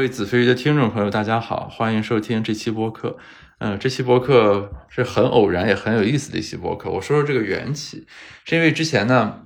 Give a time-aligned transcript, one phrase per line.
[0.00, 3.18] 各位子非鱼的听众朋友，大家好，欢迎收听这期播客。
[3.58, 6.88] 嗯，这期播客是很偶然也很有意思的一期播客。
[6.88, 8.06] 我说说这个缘起，
[8.46, 9.42] 是因为之前呢，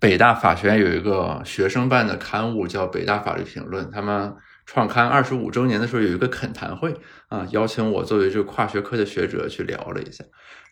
[0.00, 4.34] 北大法学院有一个学生办的刊物叫《北大法律评论》，他们
[4.66, 6.92] 创刊二十五周年的时候有一个恳谈会
[7.28, 10.24] 啊，邀请我作为这个跨学科的学者去聊了一下。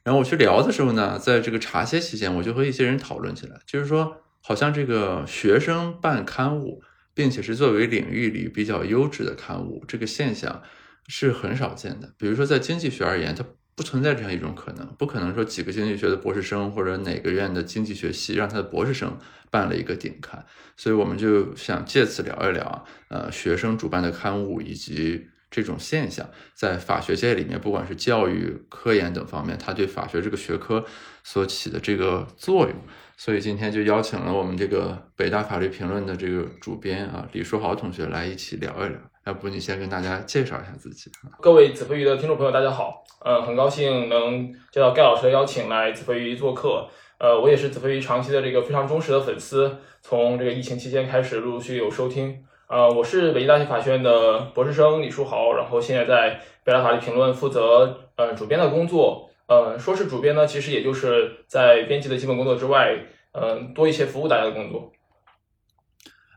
[0.03, 6.83] 然后我去聊的时候呢，在这个茶歇期间，我就和一些人讨论起来，就是说，好像这个学生办刊物。
[7.17, 10.63] 并且是作为领域里比较优质的刊物，这个现象
[11.09, 12.13] 是很少见的。
[12.19, 13.43] 比如说，在经济学而言，它
[13.75, 19.19] 不存在这样一种可能，不可能说几个经济学的博士生或者哪个院的经济学系让他的博士生
[19.51, 20.45] 办了一个顶刊。
[20.77, 30.85] 所以，我们就想借此聊一聊，呃，学生主办的刊物以及这种现象在法学界里面，不管是教育、科研等方面，它对法学这个学科
[31.25, 32.75] 所起的这个作用。
[33.17, 38.99] 所以今天就邀请了我们这个北大法律评论的这个主编啊李书豪同学来一起聊一聊。
[39.25, 41.11] 要不你先跟大家介绍一下自己。
[41.41, 43.03] 各位子非鱼的听众朋友，大家好。
[43.25, 46.87] 呃，很高兴能接到盖老师的邀请来子非鱼做客。
[47.19, 52.45] 呃，我也是子非鱼长期的这个非常忠实的粉丝，从这个疫情期间开始陆陆续有收听。
[52.69, 59.26] 呃，我是北京大学法学院的博士生李书豪，然后现在在北大法律评论负责呃主编的工作。
[59.49, 62.97] 呃，说是主编呢，其实也就是在编辑的基本工作之外，
[63.33, 64.93] 嗯，多一些服务大家的工作。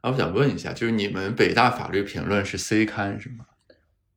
[0.02, 3.46] 啊，我想问一下，就是你们北大法律评论是 C 刊是吗？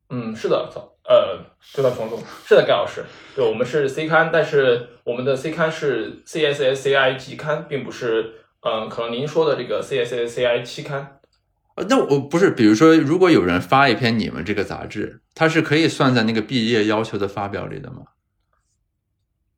[0.09, 0.69] 嗯，是的，
[1.05, 3.03] 呃，对吧，冯总，是的，盖老师，
[3.35, 11.19] 对，我们是 C 刊，但是我们的 C 刊是 CSSCI 级刊，并不是，嗯，可能您说的这个 CSSCI 期刊。
[11.75, 18.03] 呃，那我不是，比如说，如果有人发一篇你们这个杂志，它是可以算在那个毕业要求的发表里的吗？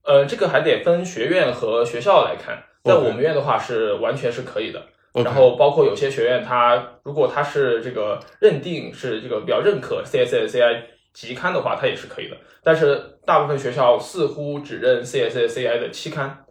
[0.06, 4.82] 呃，这个还得分学院和学校来看，在我们院的话是完全是可以的。
[5.24, 12.36] 然后包括有些学院，它如果它是这个认定是这个比较认可 CSSCI 级刊的话，它也是可以的。
[12.62, 16.46] 但是大部分学校似乎只认 CSSCI 的期刊。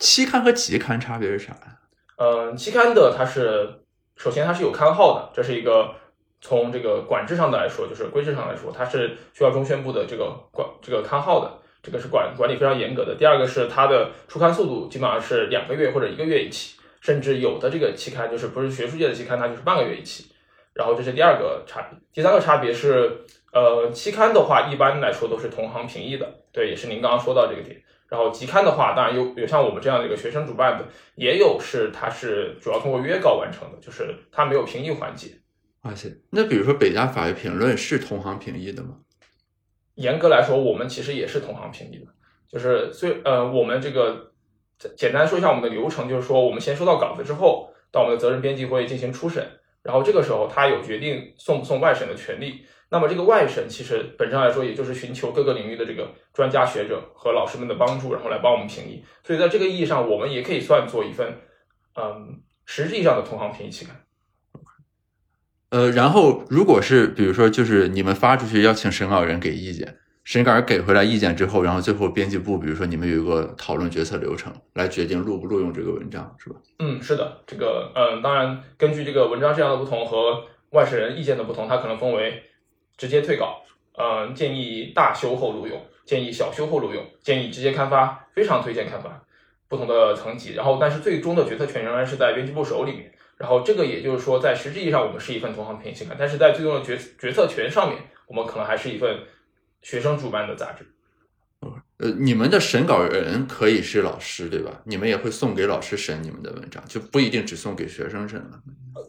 [0.00, 1.78] 期刊和期刊差别是啥呀？
[2.16, 3.80] 嗯，期刊的它是
[4.16, 5.94] 首先它是有刊号的，这是一个
[6.40, 11.58] 从这个管制上的来说，就是规制上来说，它是需要中宣部的这个管这个刊号的。
[11.82, 13.14] 这个是管管理非常严格的。
[13.14, 20.30] 第二个是它的出刊速度基本上是两个月或者一个月一期，甚至有的这个期刊就是不是学术界的期刊，它就是半个月一期。
[20.72, 21.98] 然后这是第二个差别。
[22.12, 27.82] 第三个差别是，呃，期刊的话一般来说都是同行评议的，对，也是您刚刚说到这个点。
[28.08, 30.84] 然后集刊的话，当然有有像我们这样的一个学生主办的，
[31.16, 35.28] 也有是它是主要通过约稿完成的，就是它没有评议环节。
[35.82, 38.96] 而且，那比如说北大法律评论是同行评议的吗？
[40.00, 42.06] 严格来说，我们其实也是同行评议的，
[42.48, 44.32] 就是虽呃，我们这个
[44.96, 49.46] 简单说一下我们的流程，就是说我们先收到稿子之后，到我们的责任编辑会进行初审，
[49.82, 52.64] 然后这个时候他有决定送不送外审的权利。
[52.92, 59.04] 那么这个外审其实本质上来说，也就是寻求各个领域的这个专家学者和老师们的帮助，然后来帮我们评议。
[59.22, 61.38] 所以在这个意义上，我们也可以算做一份
[61.94, 63.94] 嗯实际上的同行评议期刊。
[65.70, 76.56] 呃，然后如果是比如说，就是你们发出去要请审稿人给意见，审稿人给回来意见之后，然后最后编辑部，比如说你们有一个讨论决策流程，来决定录不录用这个文章，是吧？
[76.80, 82.42] 嗯，是的，这个嗯，当然根据这个文章质量的不同和外审人意见的不同，它可能分为
[82.96, 83.62] 直接退稿，
[83.96, 89.22] 嗯，建议大修后录用，建议小修后录用，建议直接刊发，非常推荐刊发，
[89.68, 90.54] 不同的层级。
[90.54, 93.12] 然后，但是最终的决策权仍然是在编辑部手里面。
[93.40, 99.20] 然后这个也就是说，在实质意义上，我们是一份同行评议期刊，但是在最终的决决策权上面，我们可能还是一份
[99.80, 100.86] 学生主办的杂志。
[101.96, 104.82] 呃，你们的审稿人可以是老师，对吧？
[104.84, 108.60] 你们也会送给老师审你们的文章，就不一定只送给学生审了。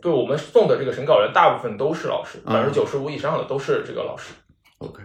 [0.02, 4.32] 对我们送的这个审稿人，大部分都是老师，百分之九十五以上的都是这个老师。
[4.78, 5.04] OK，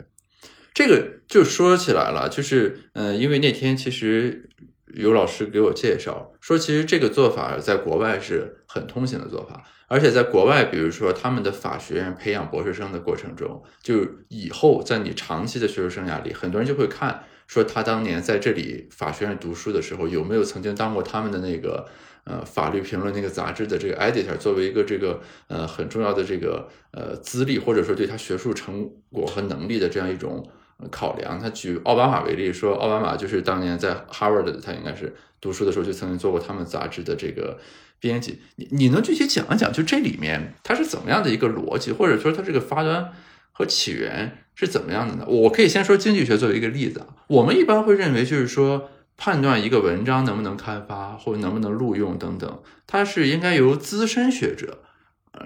[0.72, 4.48] 这个就说起来了，就是嗯，因为那天其实。
[4.96, 21.86] 有老师给我介绍说，其实这个做法在国外是很通行的做法，而且在国外，比如说他们的法学院培养博士生的过程中，就以后在你长期的学术生涯里，很多人就会看说他当年在这里法学院读书的时候，有没有曾经当过他们的那个
[22.24, 30.48] 呃法律评论那个杂志的这个 editor，作为一个这个呃很重要的这个呃资历，或者说对他学术成果和能力的这样一种。
[30.90, 37.58] 考量，他举奥巴马为例，说奥巴马就是当年在 Harvard，他应该是读书的时候就曾经做过他们杂志的这个
[37.98, 38.40] 编辑。
[38.56, 43.10] 你你能具体讲一讲，就这里面它是怎么样的一个逻辑，或者说它这个发端
[43.52, 45.24] 和起源是怎么样的呢？
[45.26, 54.80] 我可以先说经济学作为一个例子啊，我们一般会认为就是说判断一个文章能不能开发或者能不能录用等等，它是应该由资深学者。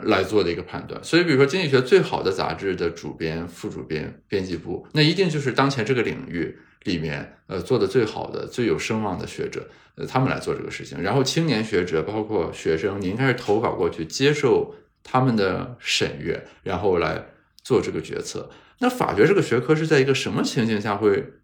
[0.05, 1.03] 来做的一个判断。
[1.03, 11.01] 所以，比如说经济学最好的杂志的主编、副主编、编辑部，那一定就是当前这个领域里面呃做的最好的、最有声望的学者，呃他们来做这个事情。
[11.03, 17.27] 然后青年学者包括学生，你应该是投稿过去，接受他们的审阅，然后来
[17.63, 18.51] 做这个决策。
[18.79, 21.35] 那法学这个学科是在一个什么情境下会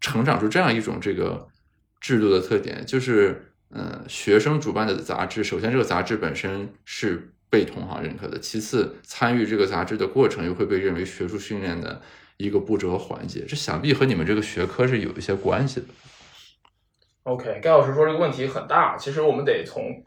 [0.00, 1.46] 成长出这样一种这个
[2.00, 2.84] 制度的特点？
[2.84, 12.00] 就是，呃，学生主办的杂志，首先这个杂志本身是被同行认可的，其次参与这个杂志的过程又会被认为学术训练的
[12.36, 15.86] 一个步骤和环节，这想必和你们这个学科是有一些关系的。
[17.24, 20.02] OK，盖老师说这个问题很大，其实我们得从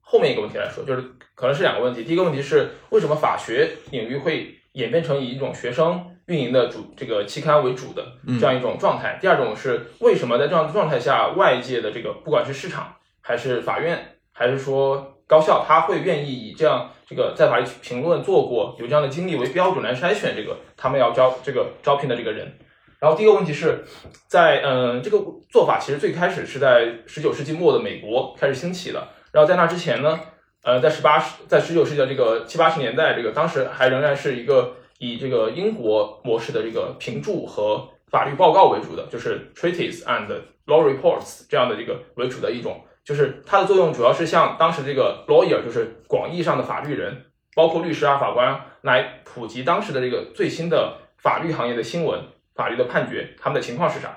[0.00, 1.02] 后面一个问题来说，就是
[1.34, 2.04] 可能是两个问题。
[2.04, 8.06] 第一个问题是为什么法学领域会演变成以一种学生运营的主这个期刊为主的
[8.38, 9.18] 这样一种状态？
[9.20, 22.52] 第二种是为什么在这样的状态下，外界的这个不管是市场还是法院还是说高校，他会愿意以这样这个在法律评论做过有这样的经历为标准来筛选这个他们要招这个招聘的这个人。
[23.00, 23.82] 然后第一个问题是
[24.28, 25.16] 在嗯、这个
[25.50, 29.08] 做法其实最开始是在十九世纪末的美国开始兴起的。
[29.32, 30.20] 然后在那之前呢，
[30.64, 31.18] 呃，在十八
[31.48, 40.28] 在十九世纪的这个七八十年代，这个当时还仍然是一个以这个英国模式的这个评注和法律报告为主的，就是 treatise and
[40.66, 52.22] law reports 这样的这个为主的一种，就是它的作用主要是向当时这个 lawyer，就是广义上的法律人，包括律师啊、法官来普及当时的这个最新的法律行业的新闻。
[52.54, 54.08] 法律的判决，他们的情况是啥？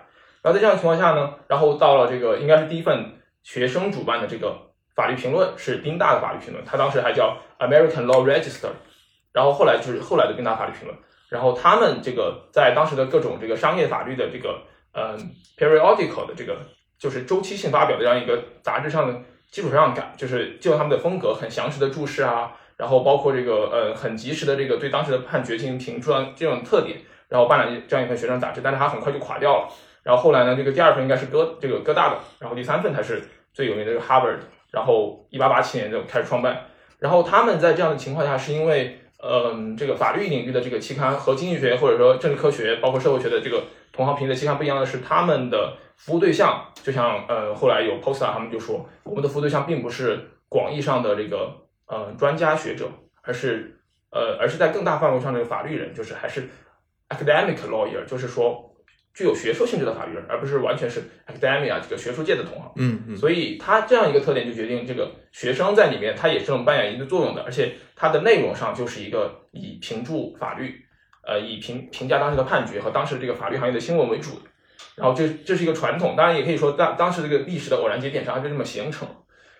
[0.42, 4.54] 然后在这样的情况下呢，然后到了这个应该是第一份学生主办的这个
[4.94, 8.72] 法律评论是宾大的法律评论，它当时还叫 American Law Register，
[9.32, 11.00] 然后后来就是后来的宾大法律评论，
[11.30, 14.60] 然后他们这个在当时的各种这个商业法律的这个
[14.92, 15.18] 嗯
[15.58, 16.58] periodical 的这个
[17.06, 19.22] 就是周期性发表的这样一个杂志上的
[19.52, 26.98] 基础上改，就是就他们的风格很详实的注释啊，然后包括这个呃很及时的这个对当时的判决进行评出啊这种特点。
[27.28, 29.68] 然后办了这样一份学生杂志，但是它很快就垮掉了。
[30.04, 33.20] 然后后来呢，这个第二份应该是哥这个哥大的，然后第三份才是
[33.52, 34.38] 最有名的这个 Harvard。
[34.70, 36.68] 然后一八八七年就开始创办。
[37.00, 52.90] 然后他们在这样的情况下，是因为嗯、这个法律领域的这个期刊和经济学或者说政治科学，包括社会学的这个同行评的期刊不一样的是，他们的服务对象，就像呃后来有 Posta 他们就说，我们的服务对象并不是广义上的这个呃专家学者，
[53.22, 53.80] 而是
[54.12, 56.48] 呃而是在更大范围上的法律人，就是还是。
[57.10, 58.76] academic lawyer 就是说
[59.14, 62.72] 具有学术性质的法律人，而不是完全是 academia 这个学术界的同行。
[62.78, 70.84] 嗯嗯，所以他这样一个特点就决定这个学生在里面他也是能扮演一定作用的，而且它的内容上就是一个以评注法律，
[71.28, 74.50] 呃，以评评价当时的判决和当时这个法律行业的新闻为主的。
[74.96, 79.08] 然后这这是一个传统，当然也可以说当当时这个历史的偶然节点上它就这么形成。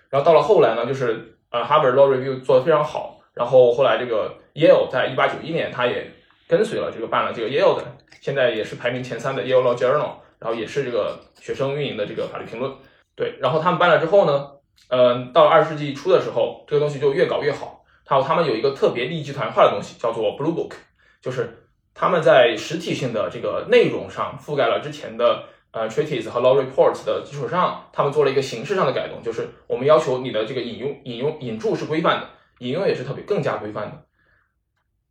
[0.10, 6.12] 然后到了后来呢，就是呃 Harvard Law Review 做的非常好，然后后来这个 Yale 在一八九一年他也。
[6.48, 7.84] 跟随了这个办了这个 Yale 的，
[8.22, 12.72] 现在也是排名前三的 Yale Law Journal，然后也是这个学生运营的这个法律评论。
[13.16, 14.52] 对，然后他们办了之后呢，
[14.90, 17.84] 呃，到了二十世纪初的时候，这个东西就越搞越好。
[18.06, 20.74] 还有他们有一个特别利益集团化的东西，叫做 Blue Book，
[21.20, 21.65] 就是
[21.98, 34.06] 他们在实体性的这个内容上覆盖了之前的呃 treaties 和 law reports 的基础上，他们做了一个形式上的改动，就是我们要求你的这个引用、引用、引注是规范的，引用也是特别更加规范的。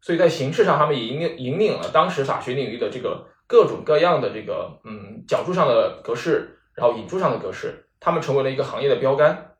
[0.02, 9.56] 所以在形式上，他们引领引领了当时法学领域的这个各种各样的这个嗯角注上的格式，然后引注上的格式，他们成为了一个行业的标杆。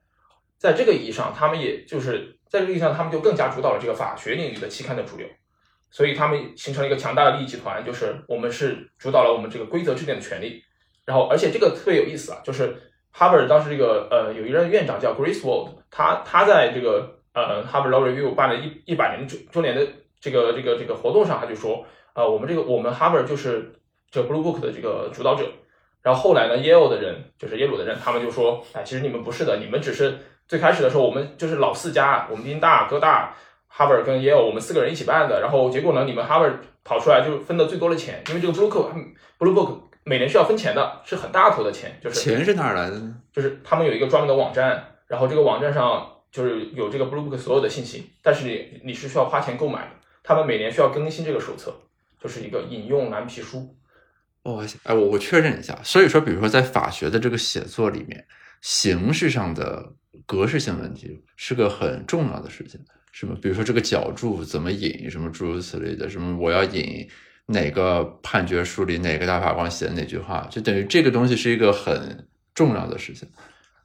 [0.59, 5.27] 在这个意义上，他们也就是在这个意义上，他们就更加主导了这个法学领域的期刊的主流。
[5.95, 10.61] 所以他们形成了一个强大的利益集团，就是我们是主导了我们这个规则制定的权利。
[11.07, 12.75] 然后，而且这个特别有意思啊，就是
[13.15, 19.87] Harvard 当时这个呃有一任院长叫 Griswold，他他在这个呃 Harvard Law Review 办了一一百年周周年的。
[20.25, 21.85] 这个这个这个活动上，他就说，
[22.15, 23.75] 啊、呃，我们这个我们 Harvard 就是
[24.11, 25.45] 这 Blue Book 的这个主导者。
[26.01, 33.37] 然后后来呢，Yale 的人就是耶鲁的人，他们就说，哎，其实你们不是的，你们只是最开始的时候，我们就是老四家，我们宾大、哥大、
[33.77, 35.41] Harvard 跟 Yale 我们四个人一起办的。
[35.41, 36.55] 然后结果呢，你们 Harvard
[36.85, 38.93] 跑出来就分的最多的钱，因为这个 Blue Book
[39.39, 43.17] Blue Book 每年需要分钱的，是很大头的钱，就是钱是哪儿来的呢？
[43.33, 49.91] 就是他们有一个专门的网站，然后这个网站上就是有这个 Blue Book 所有的信息，但是你你是需要花钱购买的。
[50.23, 51.75] 他们每年需要更新这个手册，
[52.23, 53.77] 就是一个引用蓝皮书。
[54.43, 58.27] 哦，哎，我我确认一下，所以说，比如说在法学的这个写作里面，
[58.61, 59.93] 形式上的
[60.27, 62.81] 格式性问题是个很重要的事情，
[63.17, 63.37] 是吗？
[63.41, 67.09] 比如说这个角注怎么引，什么诸如此类的，什么我要引
[67.47, 73.29] 哪个判决书里哪个大法官写的哪句话，就等于这个东西是一个很重要的事情。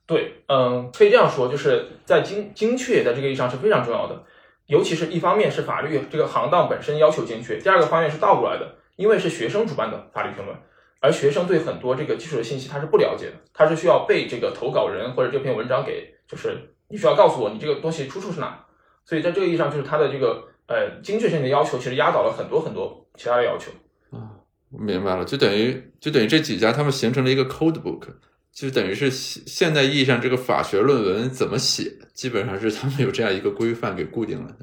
[0.07, 4.23] 对，嗯，可以这样说，就是在精精确在这个意义上是非常重要的。
[4.65, 10.57] 尤其是一方面是法律这个行当本身要求精确，第二个方面是倒过来的，因为是学生主办的法律评论，
[10.99, 16.57] 而学生对很多这个基础的信息他是不了解的，他是需要被这个投稿人或者这篇文章给，就是
[16.87, 18.65] 你需要告诉我你这个东西出处是哪，
[19.09, 23.71] 所以在这个意义上，就是它的这个呃精确性的要求，其实压倒了很多很多其他的要求。
[24.15, 24.29] 啊，
[24.69, 28.07] 明白了，就等于就等于这几家他们形成了一个 code book。
[28.51, 34.55] 就等于是现现代意义上这个法学论文怎么写，基本上是他们有这样一个规范给固定了。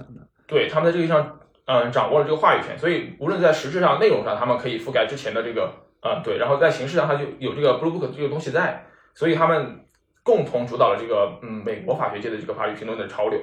[0.46, 5.72] 对，他们在这个意义上，嗯，掌握了这个话语权，所以无论在实质上、内容上，他们可以覆盖之前的这个，
[6.02, 8.84] 嗯，对，然后在形式上，它就有这个 blue book 这个东西在，
[9.14, 9.80] 所以他们
[10.22, 13.40] 共同主导了这个，嗯，美国法学界的这个法律评论的潮流。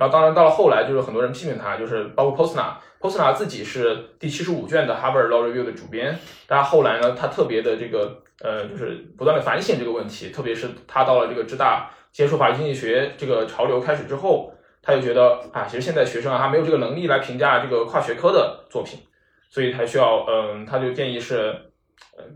[0.00, 8.22] 然后，当然到了后来，就是很多人批评他，就是包括 Posner，Posner 自己是第七十五卷的 Harvard Law Review 的主编，但是后来呢，他特别的这个。
[8.42, 18.98] 呃，就是不断的反省这个问题，特别是他到了这个浙大接触法律经济学这个潮流开始之后，他就觉得啊，其实现在学生啊，他没有这个能力来评价这个跨学科的作品，
[19.50, 21.54] 所以他需要，嗯，他就建议是，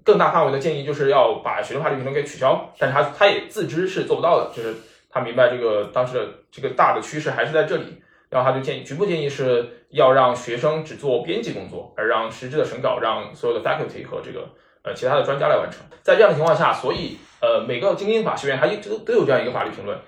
[0.04, 4.74] 更大范围的建议就是要把学生法律评论给取消，但是他他也自知是做不到的，就是
[5.14, 14.46] 他明白这个当时的这个大的趋势还是在这里，然后他就建议局部建议是要让学生只做编辑工作，而让实质的审稿让所有的 faculty 和这个。
[14.86, 15.80] 呃，其他的专家来完成。
[16.02, 19.98] 在这样的情况下，所以呃，每个精英法学院它一都都有这样一个法律评论，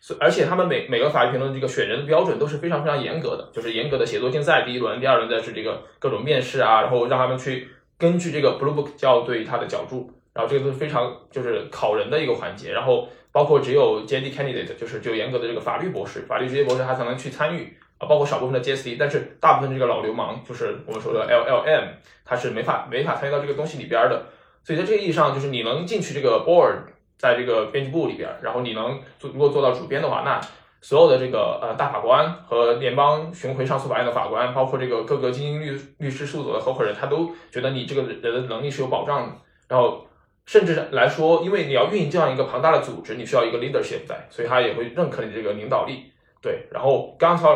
[0.00, 17.76] 所而且他们每每个法律评论这个选人的标准都是非常非常严格的，就是严格的写作竞赛，第一轮、第二轮的是这个各种面试啊，然后让他们去根据这个 blue book 校对他的角注，然后这个都是非常就是考人的一个环节，然后包括只有 JD candidate，就是只有严格的这个法律博士、法律职业博士他才能去参与。
[17.98, 21.88] 啊，包括少部分的 JSD，但是大部分这个老流氓，就是我们说的 LLM，
[22.24, 24.22] 他是没法没法参与到这个东西里边的。
[24.62, 26.76] 所以在这个意义上，就是你能进去这个 board，
[27.16, 30.40] 在这个编辑部里边，然后你能做如果做到主编的话，那
[30.80, 39.32] 所有的这个呃大法官和联邦巡回上诉法院的法官，包括这个各个精英律律师事务所的合伙人，他都觉得你这个人的能力是有保障的。
[39.66, 40.06] 然后
[40.48, 46.10] 甚至来说，因为你要运营这样一个庞大的组织，你需要一个 leadership 在，所以他也会认可你这个领导力。
[46.42, 47.46] 对，然后刚才。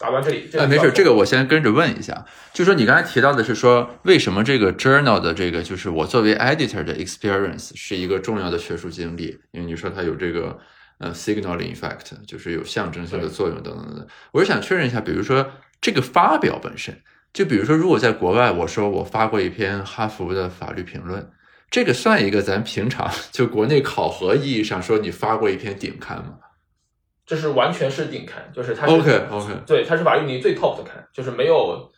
[0.00, 9.36] 打断这里，哎，没事，这个我先跟着问一下，就说你刚才提到的是说，为什么这个 journal 的这个就是我作为 editor 的 experience 是一个重要的学术经历？
[9.50, 10.56] 因为你说它有这个
[11.00, 14.06] 呃 signaling effect，就是有象征性的作用等等等。
[14.30, 15.44] 我是想确认一下，比如说
[15.80, 16.96] 这个发表本身，
[17.32, 21.28] 就比如说如果在国外，我说我发过一篇哈佛的法律评论，
[21.70, 26.34] 这个算一个咱平常 就国内考核意义上说你发过一篇顶刊吗？
[27.26, 31.90] 这是完全是顶刊，就是它是 OK OK，对，它是法律里最 top 的刊，就是没有，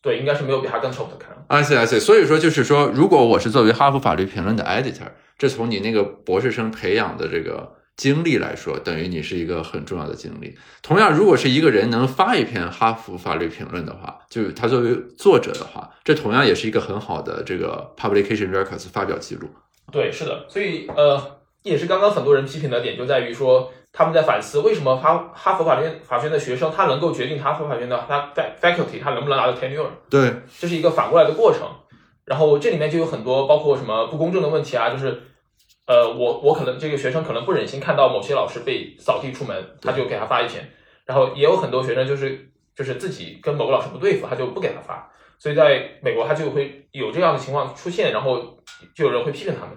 [0.00, 1.36] 对，应该是没有比它更 top 的刊。
[1.48, 10.56] I see I see，所以说就是说，如果我是作为哈佛法律评论的 editor，这从你那个博士生培养的这个经历来说，等于你是一个很重要的经历。
[10.82, 19.48] 同样，如果是一个人能发一篇哈佛法律评论的话，就是他作为作者的话，这同样也是一个很好的这个 publication records 发表记录。
[19.90, 23.72] 对，是的，所以呃，也是刚刚很多人批评的点就在于说。
[23.98, 29.86] 他们在反思为什么哈哈佛法院法学院的学生他能够决定哈佛法学院的他 faculty 他能不能拿到 tenure？
[30.10, 31.66] 对，这是一个反过来的过程。
[32.26, 35.18] 然后这里面就有很多包括什么不公正的问题啊，就是
[35.86, 40.68] 呃，我我可能这个学生可能不忍心看到某些老师被扫地出门，他就给他发一篇。
[41.04, 45.10] 然后也有很多学生就是就是自己跟某个老师不对付，他就不给他发。
[45.38, 48.58] 所以在美国他就会有这样的情况出现，然后
[48.94, 49.76] 就有人会批评他们。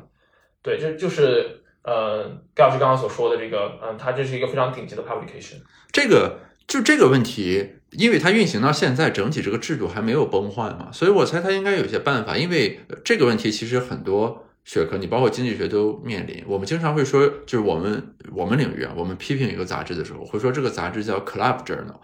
[0.62, 1.56] 对，这就是。
[1.82, 5.56] 呃，盖老师刚刚所说的这个，嗯，他这是一个非常顶级的 publication。
[5.94, 12.36] 这个就这个问题，因为它运行到现在，整体这个制度还没有崩坏嘛，所以我猜它应该有一些办法。
[12.36, 16.44] 因为这个问题其实很多学科，你包括经济学都面临。
[16.46, 21.96] 我们经常会说，就是我们我们领域啊，我们批评一个杂志的时候，会说这个杂志叫 club journal，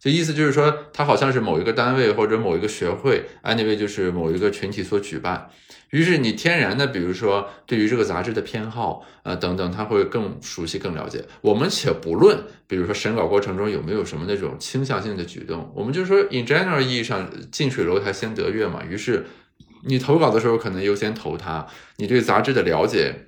[0.00, 5.50] 就意思就是说它好像是某一个单位或者某一个学会，anyway 就是某一个群体所举办。
[5.90, 11.22] 于是你天然的，比如说对于这个杂志的偏好，呃等等，他会更熟悉、更了解。
[11.42, 18.82] 我们且不论，比如说审稿过程中有没有什么那种倾向性的举动，我们就说 in general 意义上，近水楼台先得月嘛。
[18.82, 19.26] 于是
[19.86, 23.26] 你投稿的时候可能优先投它，你对杂志的了解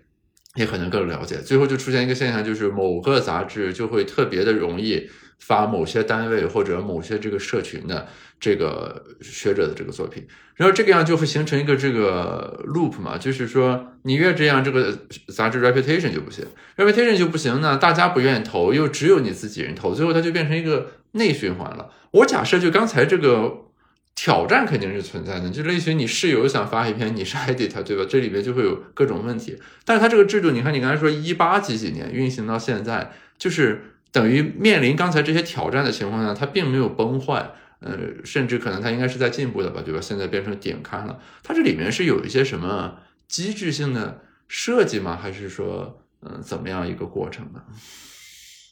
[0.55, 1.37] 也可能更了解。
[1.37, 5.09] 最后就出现一个现象，就是某个杂志就会特别的容易
[5.39, 8.07] 发某些单位或者某些这个社群的。
[8.39, 10.23] 这个学者的这个作品，
[10.57, 14.95] 然后这个样就会形成一个这个 loop 嘛，就是说你越这样，这个
[15.35, 16.45] 杂志 reputation 就不行
[16.77, 21.91] ，reputation 就不行呢，大家不愿意投，又只有你自己人投，最后它就变成一个内循环了。
[22.11, 23.51] 我假设就刚才这个
[24.17, 28.05] 挑战肯定是存在的，就类似于你室友想发一篇，你是 edit 对吧？
[28.09, 29.57] 这里边就会有各种问题。
[29.85, 33.93] 但是它这个制度，你看你刚才说一八几几年运行到现在，就是。
[34.13, 40.01] 等于面临刚才这些挑战的情况下，它并没有崩坏，呃，甚至可能它应该是在进步的吧，对吧？
[40.01, 42.97] 现在变成顶刊了，它这里面是有一些什么
[43.29, 45.19] 机制性的设计吗？
[45.21, 47.61] 还是说，嗯，怎么样一个过程呢？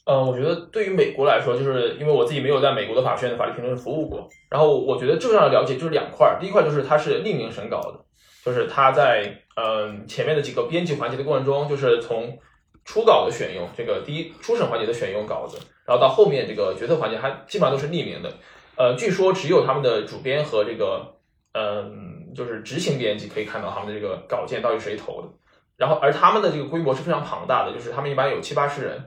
[0.05, 7.99] 嗯，我觉得对于美国来说，就是因为我自己没有在美国的法学院的法律评论服务过，然后我觉得重要的了解就是两块，第一块就是它是匿名审稿的，
[8.45, 12.37] 就是它在嗯前面的几个编辑环节的过程中，就是从
[12.83, 15.57] 初稿的选用，这个第一初审环节的选用稿子，
[15.87, 18.31] 然后到后面这个决策环节，它基本上都是匿名的。
[18.75, 21.15] 呃，据说只有他们的主编和这个
[21.53, 25.29] 嗯就是执行编辑可以看到他们的这个稿件到底谁投的，
[25.77, 29.03] 然后而他们的这个规模是非常庞大的，就是他们一般有七八十人。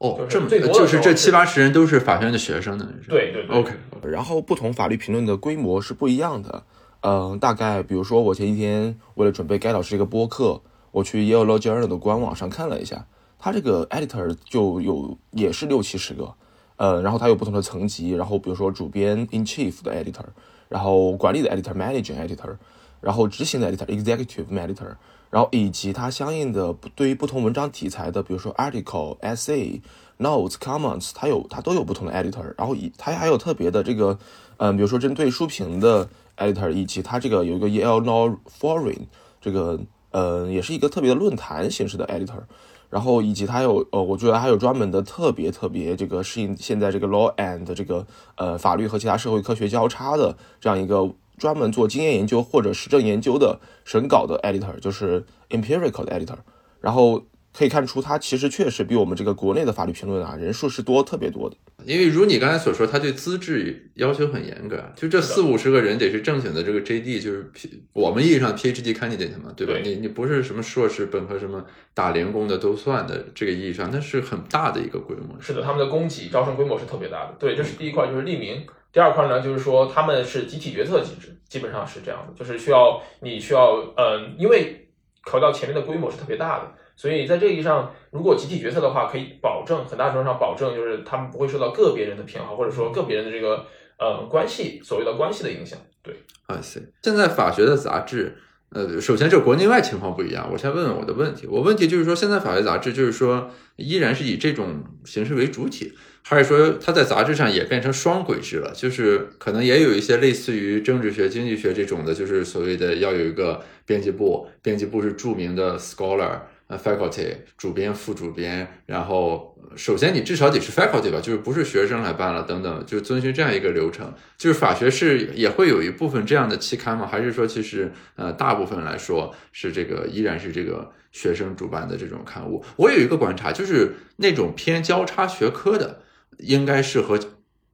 [0.00, 3.54] 哦，这么就是这七八十人都是法学院的学生的，对对对。
[3.54, 6.62] OK，然后不同法律评论的规模是不一样的。
[7.02, 13.04] 嗯，大概比如说我前几天为了准备该老师这个播客，我去 Yale Law Journal 的官网上看了一下，
[13.38, 16.32] 它这个 editor 就有也是六七十个，
[16.76, 20.24] 呃，然后它有不同的层级，然后比如说主编 in chief 的 editor，
[20.70, 22.56] 然后管理的 editor managing editor，
[23.02, 24.94] 然后执行的 editor executive editor。
[25.30, 29.80] 然后以及它相应的对于不同文章题材的，比如说 article、essay、
[30.18, 32.52] notes、comments，它有它都有不同的 editor。
[32.58, 34.18] 然后以它还有特别的这个，
[34.56, 39.06] 嗯，比如说针对书评的 editor，以及它这个有一个 Yale Law Forum，
[39.40, 39.78] 这个
[40.10, 42.42] 呃也是一个特别的论坛形式的 editor。
[42.88, 51.08] 然后以及它有呃，我觉得还有专门的特别特别这个适应现在这个 law and 这个呃法律和其他社会科学交叉的这样一个。
[51.40, 56.36] 专门做经验研究或者实证研究的审稿的 editor，就是 empirical 的 editor，
[56.82, 61.56] 然后可以看出，他其实确实比我们这个国内的法律评论啊人数是多特别多的。
[61.86, 69.72] 因为如你刚才所说，他对资质要求很严格，就这四五十个人得是正经的这个 JD，就是 P 我们意义上 PhD candidate 嘛，对吧？
[69.82, 75.40] 你你不是什么硕士、本科什么打零工的都算的，这个意义上那是很大的一个规模。
[75.40, 77.34] 是的，他们的供给招生规模是特别大的。
[77.38, 78.62] 对，这是第一块，就是匿名。
[78.92, 84.88] 第二块呢，就是说他们是集体决策机制，基本上是这样的，就是需要你需要，嗯，因为
[85.22, 93.64] 考虑到前面的规模是特别大的，所以在这一上，如果集体决策的话，可以保证很大程度上保证，就是他们不会受到个别人的偏好，或者说个别人的这个
[93.98, 95.78] 呃关系所谓的关系的影响。
[96.02, 96.14] 对，
[96.46, 98.36] 啊，行，现在法学的杂志。
[98.72, 101.44] 呃，首先这国内外情况不一样，我先问问我的问题。
[101.48, 108.72] 我问题就是说，现在法律杂志就是说，依然是以这种形式为主体，还是说它在杂志上也变成双轨制了？
[108.72, 116.38] 就是可能也有一些类似于政治学、经济学这种的，就是所谓的要有一个编辑部，编辑部是著名的 scholar。
[116.70, 124.14] 呃，faculty 主编、副主编，然后首先你至少得是 faculty 吧，就是不是学生来办了，等等，就遵循这样一个流程。
[124.38, 127.08] 就是法学是也会有一部分这样的期刊吗？
[127.10, 132.64] 还是说其实呃大部分来说是这个依然是这个学生主办的这种刊物？
[132.76, 136.02] 我有一个观察，就是那种偏交叉学科的，
[136.38, 137.18] 应该是和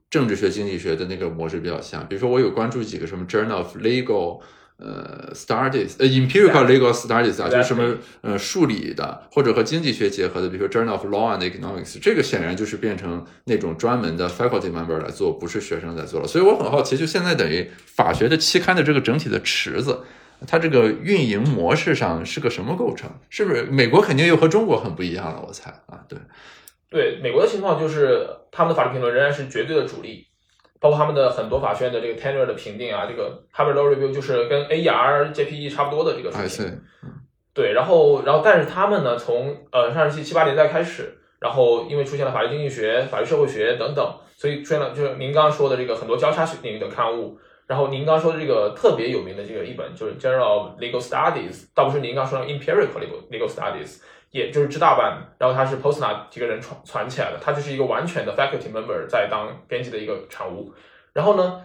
[0.09, 2.09] 政治学、经济学的那个模式比较像。
[2.09, 4.41] 比如说我有关注几个什么 Journal of Legal。
[4.79, 16.29] 呃，studies，呃，empirical legal studies 啊，就是什么呃数理的，或者和经济学结合的，比如说 Journal of Law and Economics，这个显然就是变成那种专门的 faculty member 来做，不是学生在做了。
[16.29, 20.01] 所以我很好奇，就现在等于法学的期刊的这个整体的池子，
[20.47, 23.09] 它这个运营模式上是个什么构成？
[23.31, 25.43] 是不是美国肯定又和中国很不一样了？
[25.47, 26.19] 我猜啊，对，
[26.91, 30.27] 对，美国的情况就是他们的法律评论仍然是绝对的主力。
[30.87, 36.81] 包括他们的很多法学院的这个 tenure 的评定啊，这个 Harvard Law Review 就是跟 AER、JPE 差不多的这个水平。
[37.53, 47.37] 对，然后，然后，但是他们呢，从呃上世纪七八年代开始，然后因为出现了法律经济学、法律社会学等等，所以出现了就是您刚刚说的这个很多交叉领域的刊物。
[47.67, 54.01] 然后您刚刚说的这个特别有名的这个一本就是 General Legal Studies，倒不是您刚说的 Empirical Legal Legal Studies。
[54.31, 60.73] 也就是知大班，然后他是 Postna 几个人传传起来的，他就是一个完全的 faculty member 在当编辑的一个产物。
[61.13, 61.63] 然后呢，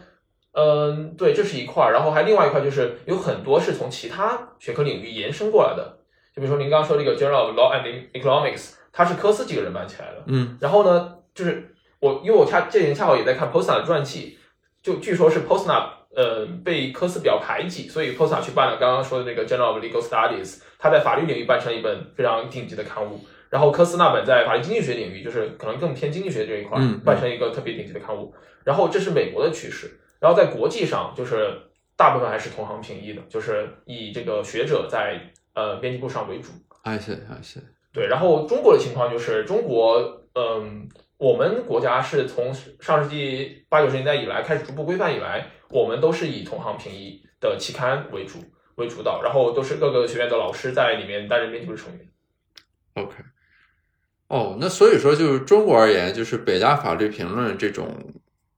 [0.54, 6.00] 嗯，对，这是一块儿，然后还另外一块就是有很多是从其他学科领域延伸过来的，
[6.36, 14.38] 就比如说您刚刚说这个 Journal of Law and Economics，它是科斯几个人办起来的，嗯，然后呢，就是我因为我恰这几天恰好也在看 Postna 的传记，
[14.82, 16.01] 就据说是 Postna。
[16.16, 23.20] 呃，被科斯比较排挤，所以 Posta 去办了刚刚说的那个 Journal of Legal Studies，他在法律领域办成一本非常顶级的刊物。
[23.50, 28.34] 然后科斯那本在法律经济学领域，就是可能更偏经济学这一块，办成一个特别顶级的刊物。
[28.64, 30.00] 然后这是美国的趋势。
[30.20, 31.58] 然后在国际上，就是
[31.98, 35.20] 大部分还是同行评议的，就是以这个学者在
[35.54, 36.52] 呃编辑部上为主。
[36.84, 37.60] 哎是哎是。
[37.94, 40.90] 对，然后中国的情况就是中国，嗯。
[41.22, 48.40] 我们国家是从上世纪八九十年代以来开始逐步规范以来，我们都是以同行评议的期刊为主
[48.74, 52.10] 为主导，然后都是各个学院的老师在里面担任编辑部成员。
[52.96, 53.14] OK，
[54.30, 58.12] 哦，那所以说，就是中国而言，就是北大法律评论这种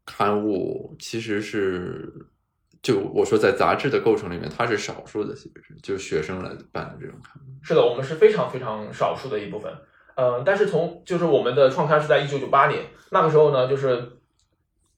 [0.06, 2.14] 刊物，其实是
[2.82, 7.62] 就我说在杂志的构成里面，它是少数的，其实是就学生来办的这种刊物。
[7.62, 9.70] 是的，我们是非常非常少数的一部分。
[10.16, 14.12] 嗯，但是从就是我们的创刊是在一九九八年，那个时候呢，就是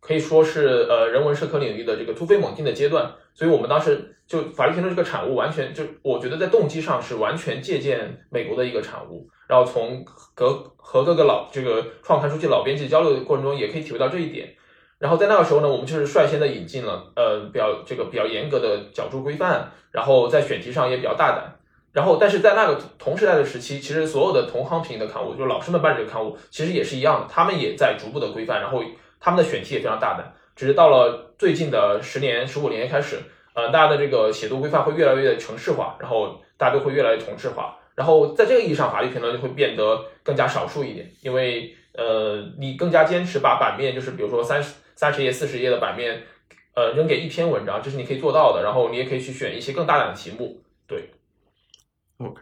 [0.01, 14.56] 可以说是呃人文社科领域的这个突飞猛进的阶段，所以我们当时就法律评论这个产物，完全就我觉得在动机上是完全借鉴美国的一个产物，然后从各和各个老这个创刊书记老编辑交流的过程中，也可以体会到这一点。
[14.97, 21.56] 然后在那个时候呢，我们就是率先的引进了呃比较这个比较严格的角注规范，然后在选题上也比较大胆。
[21.95, 28.84] 然后，但是在那个同时代的时期，其实所有的同行评的刊物，就是老师们办这个刊物，其实也是一样的，他们也在逐步的规范，然后
[29.17, 30.34] 他们的选题也非常大胆。
[30.58, 33.17] 只是到了最近的十年、十五年开始，
[33.53, 37.77] 呃，大家的这个写作规范会越来越城市化，然后大家都会越来越同质化。
[37.95, 46.21] 然后在这个意义上，法律评论就会变得更加少数一点，因为呃，你更加坚持把版面，就是比如说三十三十页、四十页的版面，
[46.75, 48.62] 呃，扔给一篇文章，这是你可以做到的。
[48.63, 50.62] 然后你也可以去选一些更大胆的题目，
[52.17, 52.41] OK，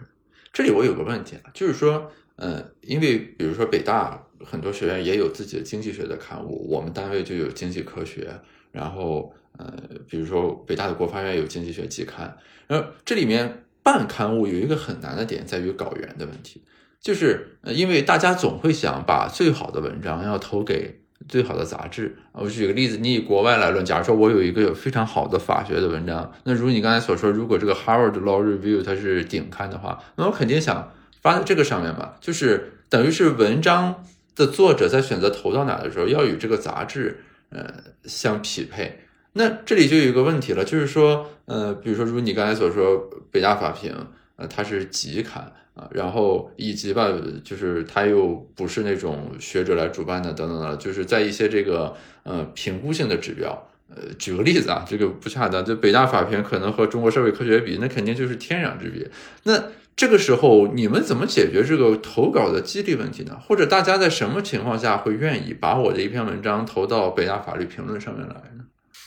[0.52, 8.30] 这里我有个问题啊，就是说，呃，因为比如说北大很多学院也有自己的经济学的刊物，我们单位就有经济科学，
[8.72, 9.74] 然后呃，
[10.08, 16.64] 比如说北大的国发院有经济学季刊，然后这里面办刊物有一个很难的点在于稿源的问题，
[17.02, 21.03] 就是呃因为大家总会想把最好的文章要投给。
[21.28, 34.04] 最好的杂志我举个例子，你以国外来论，假如说我有一个有非常好的法学的文章，那如你刚才所说，如果这个 Harvard Law Review 它是顶刊的话，那我肯定想发在这个上面吧，就是等于是文章
[34.36, 37.74] 的作者在选择投到哪的时候，要与这个杂志呃
[38.06, 39.00] 相匹配。
[39.34, 43.92] 那这里就有一个问题了，就是说，呃，比如说如你刚才所说，北大法评，
[44.36, 45.52] 呃，它是集刊。
[45.76, 47.12] 啊，然后以及吧，
[47.44, 59.10] 就是他又不是那种学者来主办的，等等的，就是在一些这个呃评估性的指标，呃，举个例子啊，这个不恰当，就北大法评可能和中国社会科学比，那肯定就是天壤之别。
[59.44, 59.64] 那
[59.96, 63.36] 这个时候你们怎么解决这个投稿的激励问题呢？
[63.42, 68.36] 或者大家在什么情况下会愿意把我的一篇文章投到北大法律评论上面来？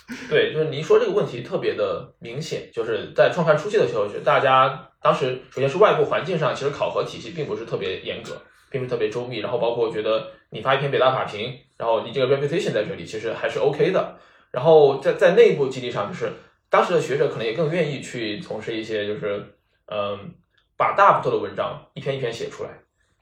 [0.30, 4.90] 对，就是您说这个问题特别的明显，就是在创刊初期的时候，是大家。
[5.02, 8.36] 当时首先是外部环境上，其实考核体系并不是特别严格，
[8.70, 9.38] 并不是特别周密。
[9.38, 14.16] 然后包括我觉得你发一篇北大法评，然后你这个 reputation 在这里其实还是 OK 的。
[14.50, 16.32] 然后在在内部激励上，就是
[16.68, 19.44] 当时的学者可能也更愿意去从事一些就是
[19.86, 20.34] 嗯，
[20.76, 22.70] 把大部头的文章一篇一篇写出来，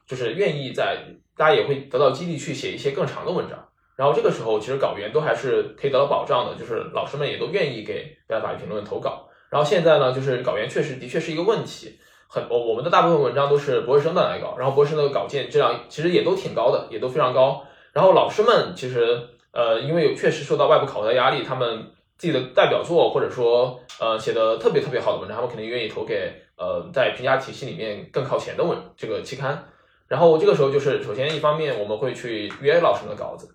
[0.07, 1.03] 就是愿意在
[1.37, 3.69] 大家也会得到激励去写一些更长的文章。
[3.97, 9.29] 然后这个时候其实稿源都还是可以得到保障的，就是老师们也都愿意给北大法律评论投稿。
[9.51, 17.63] 然后现在呢，就是稿源确实的确是一个问题，很我我们的大部分文章都是博士生的来稿，然后博士生的稿件质量其实也都挺高的，也都非常高。
[17.93, 19.17] 然后老师们其实
[19.53, 21.87] 呃，因为有确实受到外部考核的压力，他们
[22.19, 29.65] 自己的代表作或者说呃写的特别特别好的文章，他们肯定愿意投给呃在评价体系里面更靠前的文这个期刊。
[30.09, 33.49] 然后这个时候就是首先一方面我们会去约老师们的稿子。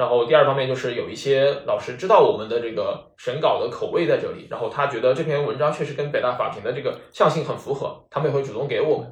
[0.00, 9.06] 然后第二方面就是有一些老师知道我们的这个审稿的口味在这里，然后他觉得这篇文章确实跟北大法庭的这个向性很符合，他们也会主动给我们。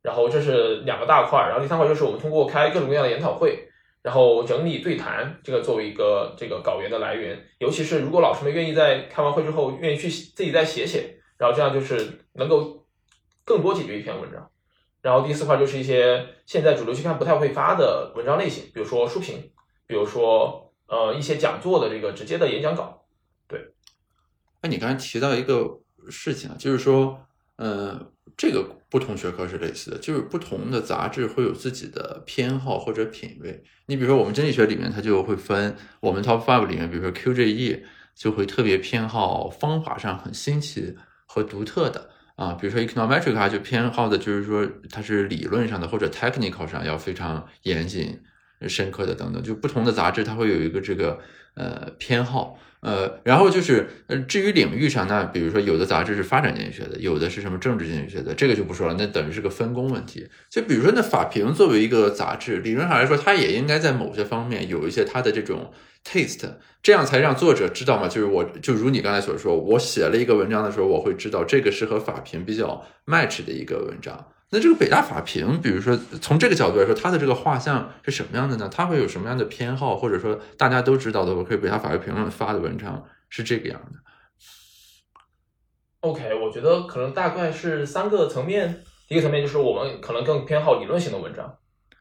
[0.00, 3.68] 然后这是两个大块，然后第三块就是我们通过开各种各样的研讨会，
[4.00, 12.86] 然后整理对谈这个作为一个这个稿源的来源，尤其是如果老师们愿意在开完会之后愿意去自己再写写，然后这样就是能够
[13.44, 14.48] 更多解决一篇文章。
[15.02, 19.51] 然后第四块就是一些现在主流期刊不太会发的文章类型，比如说书评。
[19.92, 23.04] 比如说，呃，一些讲座的这个直接的演讲稿，
[23.46, 23.60] 对。
[24.62, 27.20] 哎，你刚才提到一个事情啊，就是说，
[27.56, 33.62] 呃，这个不同学科是类似的，就是不同的杂志会有自己的偏好或者品味。
[33.84, 37.82] 你比如说，我们经济学里面它就会分，我们 Top Five 里面，比如说 QJE
[38.14, 48.22] 就会特别偏好方法上很新奇和独特的啊，比如说 Econometrica 就偏好的就是说它是理论上的或者 technical 上要非常严谨。
[48.68, 51.18] 深刻的等等，就不同的杂志它会有一个这个
[51.54, 60.28] 呃偏好，呃，然后就是呃至于领域上，那比如说有的杂志是发展经济学的，有的是什么政治经济学的，这个就不说了，那等于是个分工问题。
[60.50, 65.72] 就比如说那法评作为一个杂志，理论上来说，它也应该在某些方面有一些它的这种
[66.04, 66.48] taste，
[66.82, 68.08] 这样才让作者知道嘛。
[68.08, 74.26] 就是我就如你刚才所说，我写了一个文章的时候，我会知道这个是和法评比较 match 的一个文章。
[74.54, 78.68] 那这个北大法评，比如说从这个角度来说，它的这个画像是什么样的呢？
[78.70, 83.98] 它会有什么样的偏好，或者说大家都知道的，我可以北大法律评论发的文章是这个样的。
[86.00, 88.84] OK，我觉得可能大概是三个层面。
[89.08, 91.56] 第一个层面就是我们可能更偏好理论型的文章，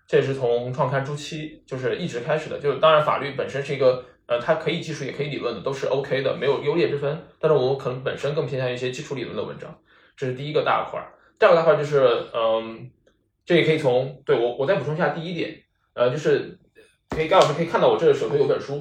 [0.05, 2.59] 这也是从创刊初期就是一直开始的。
[2.59, 7.25] 就是当然法律本身是一个呃，它可以技术也可以理论的，都是 OK 的，没有优劣之分。
[7.39, 9.73] 但是我们可能本身更偏向一些基础理论的文章，
[10.17, 11.13] 这是第一个大块儿。
[11.41, 12.91] 第二个的话就是嗯，
[13.43, 15.59] 这也可以从对我我再补充一下第一点，
[15.95, 16.59] 呃，就是
[17.09, 18.79] 可以盖老师可以看到我这手头有本书，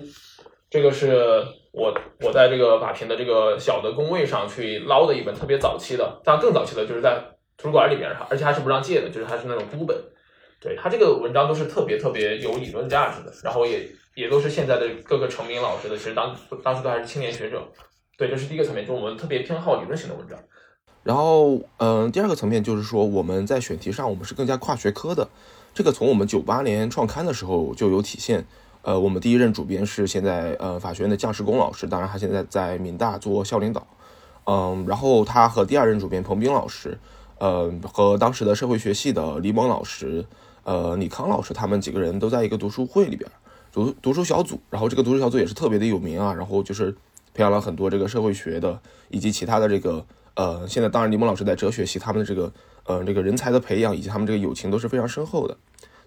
[0.68, 1.42] 这个是
[1.72, 7.18] 我我在这个法庭的这个小的工位上去捞的一本特别早期的，当然更早期的就是在
[7.56, 9.96] 图书馆里边，而且还是不让借的，就是它是那种孤本。
[10.60, 17.66] 对它这个文章都是特别特别有理论价值的，然后也也都是现在的各个成名老师的，其实当当时都还是青年学者。
[18.18, 20.38] 对，这是第一个层面，就是我们特别偏好理论型的文章。
[21.02, 25.28] 然后，嗯，第二个层面就是说，我们在选题上，我们是更加跨学科的。
[25.72, 28.44] 这个从我们九八年创刊的时候就有体现。
[28.82, 33.86] 呃，我们第一任主编是现在呃法学院的姜世功老师，当然他现在在闽大做校领导。
[34.44, 36.98] 嗯，然后他和第二任主编彭斌老师，
[37.38, 40.24] 呃，和当时的社会学系的李猛老师。
[40.62, 43.28] 呃，李康老师他们几个人都在一个读书会里边
[43.72, 46.94] 读读书小组，然后这个读书小组也是特别的有名啊，然后就是
[47.32, 52.52] 培养了很多这个社会学的以及其他的这个呃，现在当然李梦老师在哲学系，他们的这个
[52.84, 55.56] 呃这个人才的培养以及他们这个友情都是非常深厚的，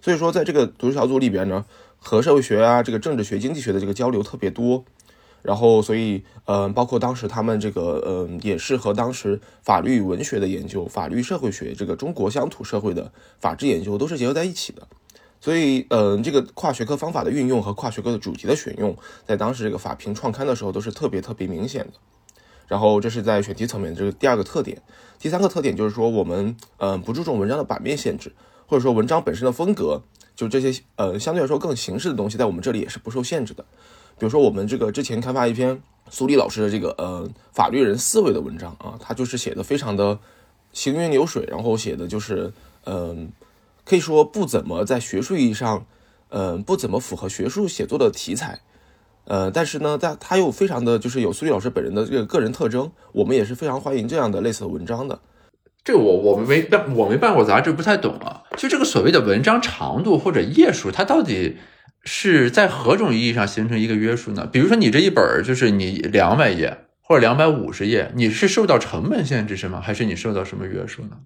[0.00, 1.64] 所以说在这个读书小组里边呢，
[1.98, 4.84] 和社会学啊这个政治学、经济学的这个交流特别多。
[5.42, 14.88] 然后，所以，嗯，包括当时他们这个，嗯，也是和当时法律文学的研究、法律社会学这个中国乡土社会的法治研究都是结合在一起的。
[15.42, 21.92] 所以，嗯，这个跨学科方法的运用和跨学科的主题的选用，在当时这个法评创刊的时候都是特别特别明显的。
[22.66, 24.80] 然后，这是在选题层面，这是第二个特点。
[25.18, 28.32] 第三个特点就是说，我们，嗯，不注重文章的版面限制，
[28.66, 30.02] 或者说文章本身的风格，
[30.34, 33.64] 就这些，呃，相对来说更形式的东西，在我们这里也是不受限制的。
[34.18, 40.18] 比如说，我们这个之前开发一篇苏黎老师的这个呃法律人思维的文章啊，他就是写的非常的
[40.72, 42.52] 行云流水，然后写的就是
[42.84, 43.32] 嗯，
[43.84, 45.86] 可以说不怎么在学术意义上，
[46.28, 48.60] 嗯，不怎么符合学术写作的题材，
[49.26, 55.18] 呃，但是呢，他他又非常的就是有苏黎老师本人的这个个人特征，我们也是非常欢迎这样的类似的文章的。
[55.82, 58.42] 这个我我们没办我没办过杂志，不太懂啊。
[58.56, 61.56] 就这个所谓的文章长度或者页数，它到底？
[62.06, 64.46] 是在何种意义上形成一个约束呢？
[64.52, 69.80] 比如说，你这一本就是你两百页或者两百五十页，你是受到成本限制是吗？
[69.80, 71.16] 还是你受到什么约束呢？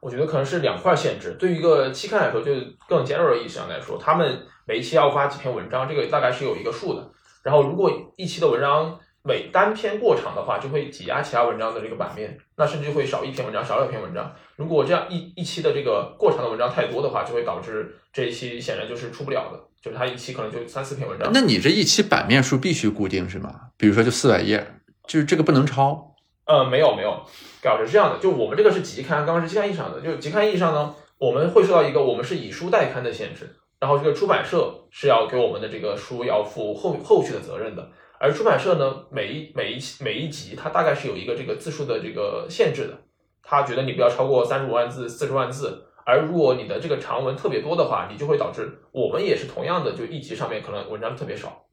[0.00, 1.36] 我觉得可能是两块限制。
[1.38, 2.50] 对于一个期刊来说，就
[2.88, 7.08] 更尖锐的意义上来说，他们每一期要发几篇文章，这个大概是有一个数的。
[7.46, 14.34] 然后，如果一期的文章每单篇过长的话，就会挤压其他文章的这个版面，那甚至会少一篇文章，少两篇文章。
[14.56, 19.60] 如果这样一一期的这个过长的文章太多的话，就会导致这一期显然就是出不了的。
[19.80, 23.52] 就是它一期可能就三四篇文章，那你这一期版面数必须固定是吗？
[23.76, 24.66] 比如说就四百页，
[25.06, 26.16] 就是这个不能超。
[26.46, 27.24] 呃，没有没有，
[27.62, 42.98] 表示是这样的，就我们这个是集刊，刚刚是期刊意义上的，就集刊意义上呢，我们会受到一个我们是以书代刊的限制，然后这个出版社是要给我们的这个书要负后后续的责任的，而出版社呢，每一每一每一集它大概是有一个这个字数的这个限制的，
[43.42, 45.82] 他觉得你不要超过三十五万字、四十万字。
[46.06, 51.66] 而如果你的这个长文特别多的话，你就会导致我们也是同样的，就一集上面可能文章特别少。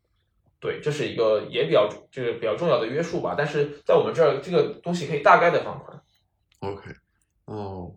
[0.59, 3.35] 对，这是一个也比较就是比较重要的约束吧。
[3.37, 6.01] 但是在我们这儿，这个东西可以大概的放宽。
[6.61, 6.89] OK，
[7.45, 7.91] 哦。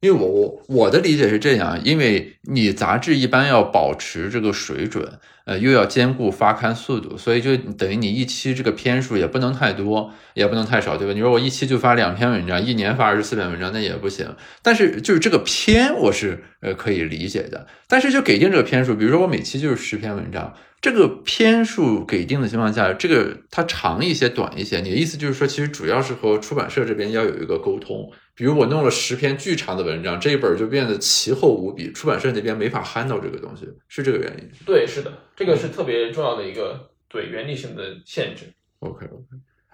[0.00, 5.06] 因为我我我的理解是这样，因为你杂志一般要保持这个水准，
[5.44, 11.12] 呃，又要兼顾发刊速度，所以就等于你一期这个篇数也不能太多，也不能太少，对吧？
[11.12, 14.34] 你说我一期就发两篇文章，一年发二十四篇文章，那也不行。
[14.62, 17.66] 但是就是这个篇，我是呃可以理解的。
[17.86, 28.10] 但是就给定这个篇数，比如说我每期就是十篇文章，这个篇数给定的情况下，这个它长一些、短一些，你的意思就是说，其实主要是和出版社这边要有一个沟通。
[28.34, 34.50] 比如我弄了十篇巨长的文章，这一本就变得奇厚无比，出版社那边没法 handle 这个东西，是这个原因？
[34.64, 38.44] 对，是的，这个是特别重要的一个对原理性的限制。
[38.78, 39.24] OK OK，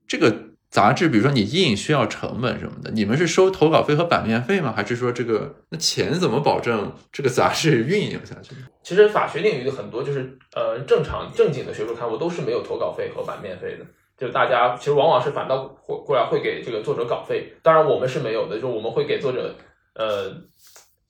[0.08, 0.34] 这个
[0.68, 4.72] 杂志，比如说你印需要成本什么的，你们是收投稿费和版面费吗？
[4.76, 8.54] 还是说这个那钱怎么保证这个杂志运营下去？
[8.82, 13.86] 其实法学领域的很多就是呃正常正经的学术刊物都是没有投稿费和版面费的。
[14.16, 19.54] 就大家其实往往是反倒过过来会给这个作者稿费，当然我们是没有的，就我们会给作者，
[19.94, 20.32] 呃，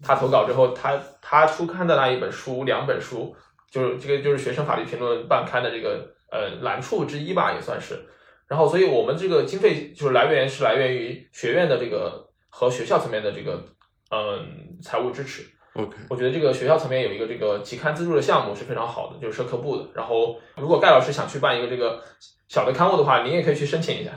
[0.03, 3.35] 他投稿之后，他他出刊的那一本书、两本书，
[3.71, 8.05] 就是这个就是学生法律评论办刊的这个呃难处之一吧，也算是。
[8.49, 13.65] 然后，所以我们这个经费就是来源是来源于学院的这个和学校层面的这个
[14.11, 15.43] 嗯财务支持。
[15.77, 19.89] OK，我觉得这个学校层面有一个这个期刊资助的项目是非常好的，就是社科部的。
[19.95, 22.03] 然后，如果盖老师想去办一个这个。
[22.49, 24.13] 小的刊物的话，您也可以去申请一下。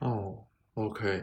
[0.00, 0.34] 哦
[0.74, 1.22] ，OK。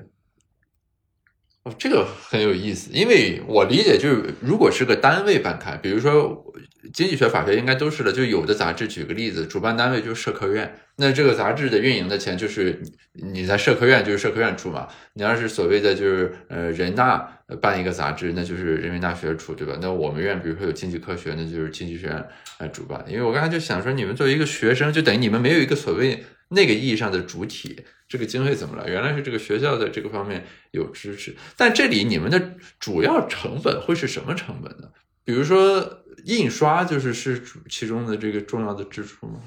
[1.63, 6.45] 哦，这个很有意思，因为我理解就是，如果是个单位办刊，比如说
[6.93, 12.81] 经济学、法学应该都是的，就有的杂志，举个例子，主办单位就是社科院，那这个杂志的运营的钱就是
[13.13, 19.77] 你在社科院就是社科院出嘛，你要是所谓的就是呃人大办一个杂志，那就是人民大学出，对吧？
[19.81, 22.25] 那我们院比如说有经济科学，那就是经济学院
[22.59, 23.03] 来主办。
[23.07, 27.83] 因为我刚才就想说，你们作为一个学生，就等于你们没有一个所谓那个意义上的主体。
[28.07, 28.87] 这个经费怎么来？
[28.87, 32.39] 原来是这个学校在这个方面有支持，但这里你们的
[32.79, 34.87] 主要成本会是什么成本呢？
[35.23, 39.39] 比如说印刷，就是是其中的这个重要的支出吗？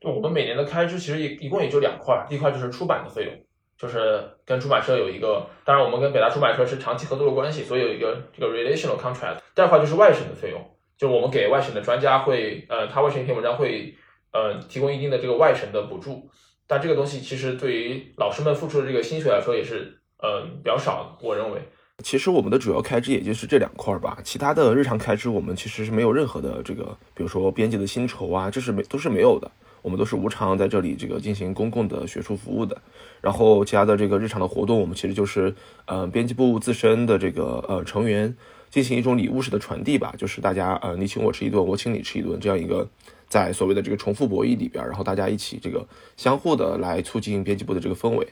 [0.00, 3.32] 就我们每年的开支其实一一共也就两块，一块就是出版的费用，
[3.76, 9.38] 就是跟出版社有一个，当然我们跟北大出版社是长期合作的关系，所以有一个这个 relational contract。
[9.54, 10.60] 第二块就是外审的费用，
[10.96, 13.94] 就我们给外审的专家会，呃，他外审一篇文章会，
[14.32, 16.30] 呃，提供一定的这个外审的补助。
[16.66, 21.18] 但这个东西其实对于老师们付出的这个心血来说也是，呃，比较少。
[21.20, 21.60] 我认为，
[22.02, 29.50] 其实我们的主要开支也就是这两块儿吧，其他的日常开支我们其实是没有任何的这个，比如说编辑的薪酬啊，这是没都是没有的。
[29.80, 32.80] 我们都是无偿在这里这个进行公共的学术服务的。
[33.20, 35.54] 然后其他的这个日常的活动，我们其实就是，
[35.84, 38.34] 呃，编辑部自身的这个呃成员
[38.70, 42.88] 进行一种礼物式的传递吧，就是大家呃你请我吃一顿，我请你吃一顿这样一个。
[43.26, 45.84] 在所谓的这个重复博弈里边，然后大家一起这个
[46.16, 48.28] 相互的来促进编辑部的这个氛围，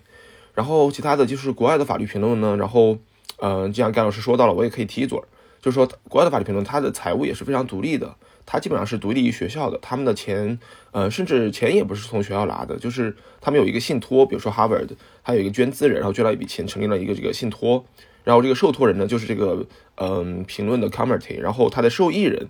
[0.54, 2.98] 然后其他的就是国外的法律评论呢，然后，
[3.40, 5.18] 嗯，就像甘老师说到了，我也可以提一嘴，
[5.60, 8.14] 就是说国外的法律评论它的财务也是非常独立的，
[8.46, 10.58] 它基本上是独立于学校的，他们的钱，
[10.90, 14.88] 呃，甚至钱也不是从学校拿的，就是他们有一个信托，比如说 Harvard，
[15.24, 17.84] 他有一个捐资人，然后捐了一笔钱，成立了一个这个信托，
[18.24, 19.66] 然后这个受托人呢就是这个
[19.96, 22.48] 嗯评论的 committee，然后他的受益人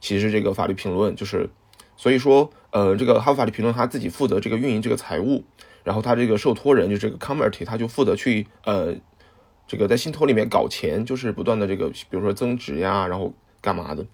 [0.00, 1.48] 其实这个法律评论就是。
[2.00, 5.42] 所以说，呃，这个哈佛法律评论他自己负责这个运营这个财务，
[5.82, 8.94] 然后他这个受托人就这个 committee 他就负责去呃，
[9.68, 14.04] 这个在信托里面搞钱，就是不断的这个比如说增值呀，然后干嘛的，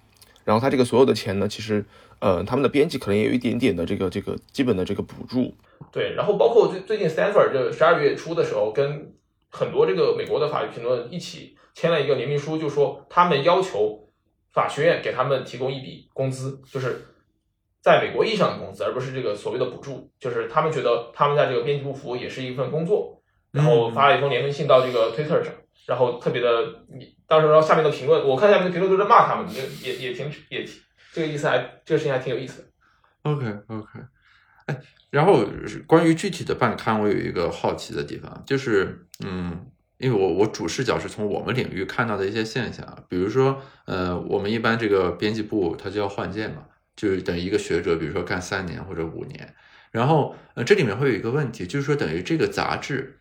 [0.45, 1.83] 然后他这个所有的钱呢，其实
[2.19, 5.55] 呃他们的编辑可能也有一点点的这个这个基本的这个补助。
[5.90, 9.14] 对，然后包括最最近 Stanford 这十二月初的时候，跟
[9.51, 14.09] 很多这个美国的法律评论一起签了一个联名书，就说他们要求
[14.53, 17.07] 法学院给他们提供一笔工资，就是。
[17.85, 23.21] 在美国意义上的工资，而不是这个所谓的补助，就是他们觉得他们在这个编辑部服务也是一份工作，
[23.55, 25.55] 然后发了一封联名信到这个 Twitter 上，
[25.87, 26.49] 然后特别的，
[26.93, 30.67] 你到时候下面的评论，我看下面的评论都在骂他们，也也也挺也
[31.12, 32.69] 这个意思还这个事情还挺有意思的。
[33.23, 34.01] OK OK，
[34.67, 34.77] 哎，
[35.11, 35.47] 然后
[35.87, 39.67] 关于具体的办刊，我有一个好奇的地方，就是嗯，
[39.99, 46.64] 因为我我主视角是从我们领域看到的一些现象，比如说呃，我们一般这个编辑部它就要换届嘛。
[46.97, 49.53] 就是等于一个学者，比如说干三年或者五年，
[49.90, 53.19] 然后呃，这里面会有一个问题，就是说等于这个杂志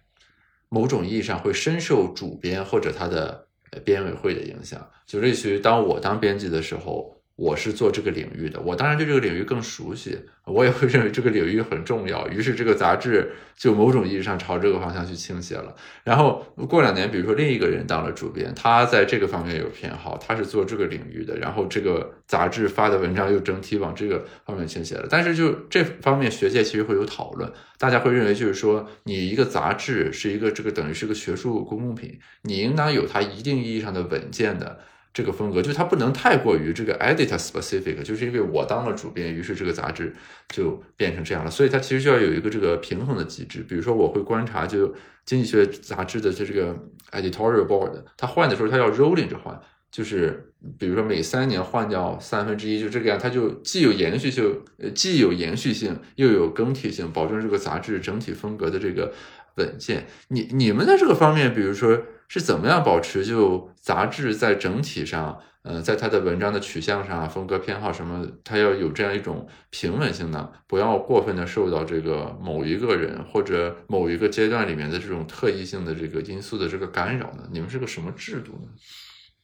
[0.73, 3.47] 某种意义上会深受主编或者他的
[3.85, 7.22] 编委会的影响，就类似于当我当编辑的时候。
[7.35, 10.15] 我是做这个领域的，我当然对这个领域更熟悉，
[10.45, 12.27] 我也会认为这个领域很重要。
[12.29, 15.75] 于是这个杂志就某种意义上朝这个方向去倾斜了。
[16.03, 25.07] 然后过两年，比如说另一个人当了主编，他在这个方面有偏好，他是做这个领域的，然后这个杂志发的文章又整体往这个方面倾斜了。
[25.09, 34.81] 但是就这方面，学界其实会有讨论，大家会认为就是说，你一个杂志是一个这个等于是个学术公共品，你应当有它一定意义上的稳健的。
[35.13, 40.11] 这个风格就它不能太过于这个 editor specific，就是因为我当了主编，于是这个杂志
[40.49, 41.51] 就变成这样了。
[41.51, 43.63] 所以它其实就要有一个这个平衡的机制。
[43.69, 44.91] 比如说，我会观察，就
[45.23, 46.75] 经济学杂志的这这个
[47.11, 59.13] editorial board，它换的时候它要 rolling 着换，就是比如说每三年换掉三分之一，就这个样，它就既有延续性，呃，既有延续性，又有更替性，保证这个杂志整体风格的这个
[59.57, 60.07] 稳健。
[60.29, 62.01] 你你们在这个方面，比如说。
[62.33, 70.49] 是怎么样保持就杂志在整体上，呃，在它的文章的取向上、风格偏好什么，它要有这样一种平稳性呢？
[70.65, 77.47] 不要过分的受到这个某一个人或者某一个阶段里面的这种特异性的这个因素的这个干扰呢？
[77.51, 78.67] 你们是个什么制度呢？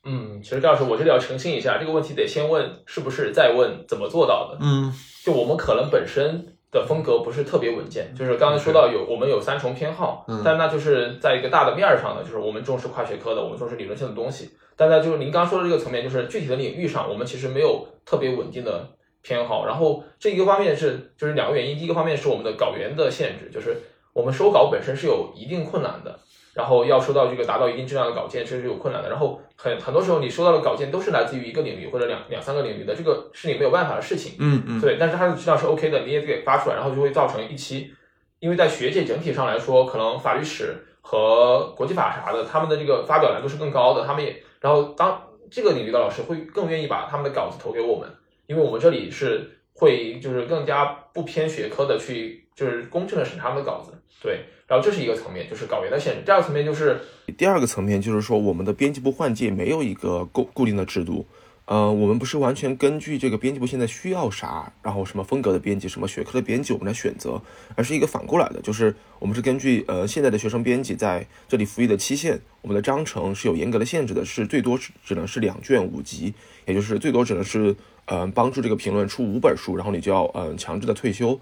[0.05, 4.57] 嗯，其实赵老师，我这里要澄清一下，这个问题得先问是不是，再问怎么做到的。
[4.61, 4.91] 嗯，
[5.23, 6.55] 就我们可能本身。
[6.71, 14.51] 的风格不是特别稳健，就是刚才说到有我们有三重偏好，但那就是在一个大的面儿上的，就是我们重视跨学科的，我们重视理论性的东西。
[14.75, 18.87] 但在就是您刚说的这个层面，就是具体的领域上，我们其实没有特别稳定的
[19.21, 19.65] 偏好。
[19.65, 23.75] 然后这一个方面是就是两个原因，第一个方面是我们的稿源的限制，就是
[24.13, 26.19] 我们收稿本身是有一定困难的。
[26.53, 29.09] 然后要收到这个达到一定质量的稿件，这是有困难的。
[29.09, 34.33] 然后很很多时候，你收到的稿件都是来自于一个领域或者两两三个领域的，这个是你没有办法的事情。
[34.39, 34.81] 嗯嗯。
[34.81, 37.93] 对，但是它的质量是 OK 的，你也给发出来，然后就会造成一期，
[38.39, 48.09] 因为在学界整体上来说，可能法律史和国际法啥的，他们的这个发表难度是更高的，他们也然后当这个领域的老师会更愿意把他们的稿子投给我们，
[48.47, 56.23] 因为我们这里是会就是更加不偏学科的去就是公正的审查他们的稿子，对，然后这是一个层面，就是稿源的限制。
[56.25, 56.99] 第二个层面就是
[57.37, 61.25] 第二个层面就是说，我们的编辑部换届没有一个固固定的制度。
[61.63, 67.39] 呃，我们不是完全根据这个编辑部现在需要啥，然后什么风格的编辑、什么学科的编辑，我们来选择，
[67.75, 76.33] 而是一个反过来的，就是我们是根据呃现在的学生编辑在这里服役的期限，我们的章程是有严格的限制的，是最多只能是两卷五集，
[76.65, 81.39] 也就是最多只能是呃帮助这个评论出五本书，然后你就要呃强制的退休，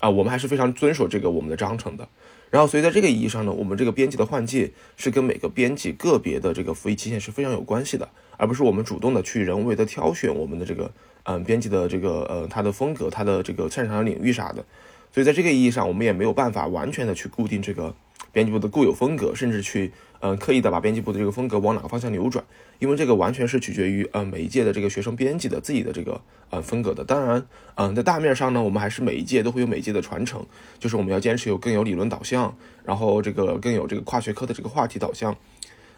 [0.00, 2.08] 啊，我们还是非常遵守这个我们的章程的。
[2.50, 10.90] 然后，所以在这个意义上呢，我们这个编辑的换届是跟每个编辑个别的这个服役期限是非常有关系的，而不是我们主动的去人为的挑选我们的这个
[11.24, 14.64] 嗯编辑的这个呃他的风格、他的这个擅长的领域啥的。
[15.12, 17.94] 所以在这个意义上，我们也没有办法完全的去固定这个
[18.32, 19.92] 编辑部的固有风格，甚至去。
[20.20, 22.44] 嗯，刻意的把编辑部的这个风格往哪个方向扭转，
[22.78, 27.04] 因为这个完全是取决于呃每一届的这个学生编辑的自己的这个呃风格的。
[27.04, 30.44] 当然，嗯，在大面上呢，我们还是每一届都会有每一届的传承，
[30.78, 35.36] 就是我们要坚持有更有理论导向，然后这个更有这个跨学科的这个话题导向。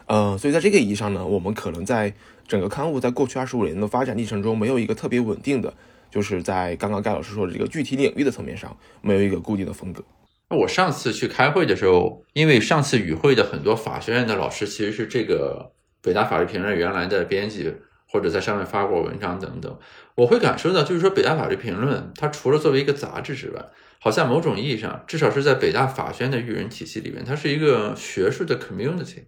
[0.07, 2.13] 呃，所以在这个意义上呢，我们可能在
[2.47, 5.73] 整个刊物在过去二十五年的发展历程中，没有一个特别稳定的，
[6.09, 10.03] 就是在刚刚盖老师说的这个具体领域的层面上，没有一个固定的风格。
[10.49, 15.71] 那我上次去开会的时候，因为上次与会的很多法学院的老师其实是这个
[16.01, 17.71] 北大法律评论原来的编辑，
[18.07, 19.79] 或者在上面发过文章等等，
[20.15, 23.63] 我会感受到，就是说北大法律评论它除了作为一个杂志之外，
[23.99, 29.25] 好像某种意义上，至少是在北大法学院的育人体系里面，它是一个学术的 community。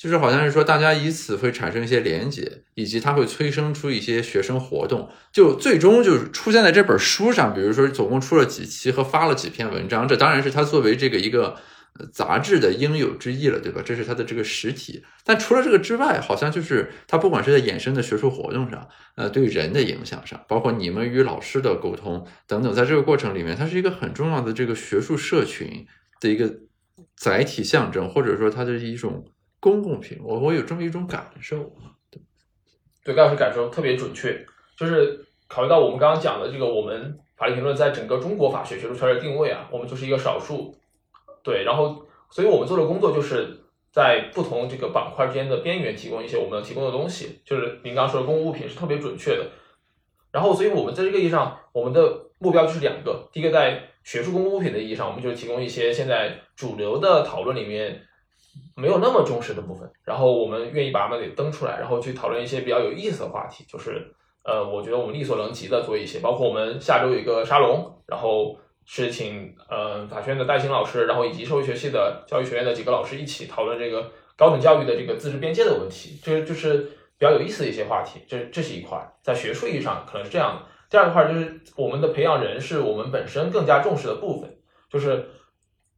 [0.00, 7.52] 就是好像是说，大家以此会产生一些连结，以及它会催生出一些学生活动，就最终就是出现在这本书上。
[7.52, 11.54] 比如说，总共出了几期和发了几篇文章，这当然是它作为这个一个
[12.14, 13.82] 杂志的应有之义了，对吧？
[13.84, 15.04] 这是它的这个实体。
[15.22, 25.86] 但除了这个之外，好像就是它不管是在衍生的学术活动上，呃，对人的影响上，包括你们与老师的沟通等等，在这个过程里面，它是一个很重要的这个学术社群
[26.22, 26.50] 的一个
[27.14, 29.26] 载体象征，或者说它的一种。
[29.60, 31.70] 公共品，我我有这么一种感受，
[32.10, 32.18] 对，
[33.04, 34.44] 对，盖老师感受特别准确，
[34.74, 40.74] 就是考虑到我们刚刚讲的这个，我们法律评论在整个中国法学学术圈的定位啊，我们就是一个少数，
[41.42, 43.60] 对，然后，所以我们做的工作就是
[43.92, 49.46] 在不同这个板块之间的边缘提供一些我们提供的东西，就是您刚刚说的公共物品是特别准确的，
[50.32, 58.06] 然后，所以我们在这个意义上，我们的目标就是两个，第一个在学术公共物品的意义上，我们就提供一些现在主流的讨论里面。
[58.76, 63.64] 没有那么重视的部分，然后我们愿意把它们给登出来，然后去讨论一些比较有意思的话题。
[63.68, 64.10] 就是，
[64.42, 68.56] 呃，我觉得我们力所能及的做一些，包括我们下周有一个沙龙，然后
[68.86, 76.18] 是请呃法学院的戴鑫老师，然后以及社会学系的教育学院的几个老师一起讨论这个高等教育的这个自治边界的问题。
[76.22, 76.78] 这就是
[77.18, 78.20] 比较有意思的一些话题。
[78.26, 80.62] 这这是一块，在学术意义上可能是这样的。
[80.88, 84.56] 第二块就是我们的培养人是我们本身更加重视的部分，
[84.88, 85.28] 就是。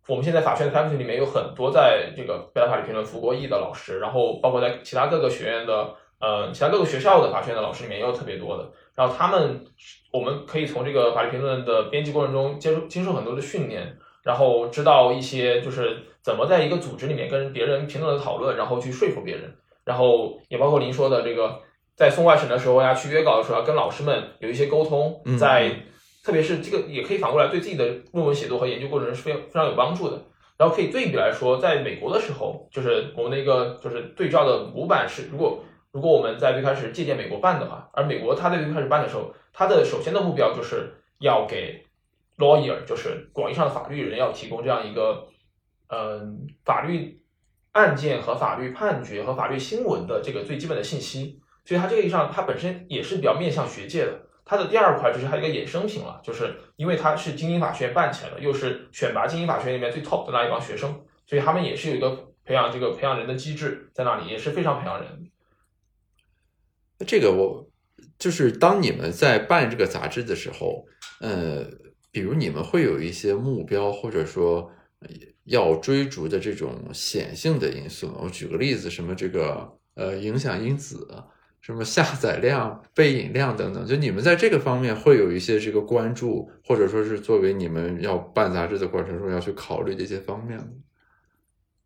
[0.08, 8.68] 我们现在法学院的 faculty 里面有很多在这个北大法律评论服过役的老师，然后包括在其他各个学院的，呃，其他各个学校的法学院的老师里面也有特别多的。
[8.96, 9.64] 然后他们，
[10.12, 19.54] 我们可以从这个法律评论的编辑过程中接受接受很多的训练，然后知道一些就是怎么在一个组织里面跟别人平等的讨论，然后去说服别人。
[19.84, 21.60] 然后也包括您说的这个，
[21.94, 25.70] 在送外审的时候呀，去约稿的时候要跟老师们有一些沟通，在。
[26.22, 30.22] 特别是这个也可以反过来对自己的论文写作和研究过程是非常非常有帮助的。
[30.56, 41.84] 然后可以对比来说，在美国的时候，就是我们的一个就是对照的模板是，如果如果我们在最开始借鉴美国办的话，而美国它在最开始办的时候，它的首先的目标就是要给
[42.38, 45.26] lawyer，就是广义上的法律人，要提供这样一个
[45.88, 47.20] 嗯法律
[47.72, 51.40] 案件和法律判决和法律新闻的这个最基本的信息。
[51.64, 54.20] 所以它这个意义上，它本身也是比较面向学界的。
[54.44, 60.92] 它的第二块就是它一个衍生品了，就是因为它是精英法学院办起来的，又是选拔精英法学院里面最 top 的那一帮学生，
[61.26, 62.10] 所以他们也是有一个
[62.44, 65.30] 培养这个培养人的机制在那里，也是非常培养人。
[67.06, 67.66] 这个我
[68.18, 70.84] 就是当你们在办这个杂志的时候，
[71.20, 71.64] 呃，
[72.10, 74.70] 比如你们会有一些目标，或者说
[75.44, 78.12] 要追逐的这种显性的因素。
[78.20, 81.08] 我举个例子，什么这个呃影响因子。
[81.62, 90.66] 什么下载量、背影量等等，就你们在这个方面会有一些这个关注，或者说是作为你们要办杂志的过程中要去考虑的一些方面吗？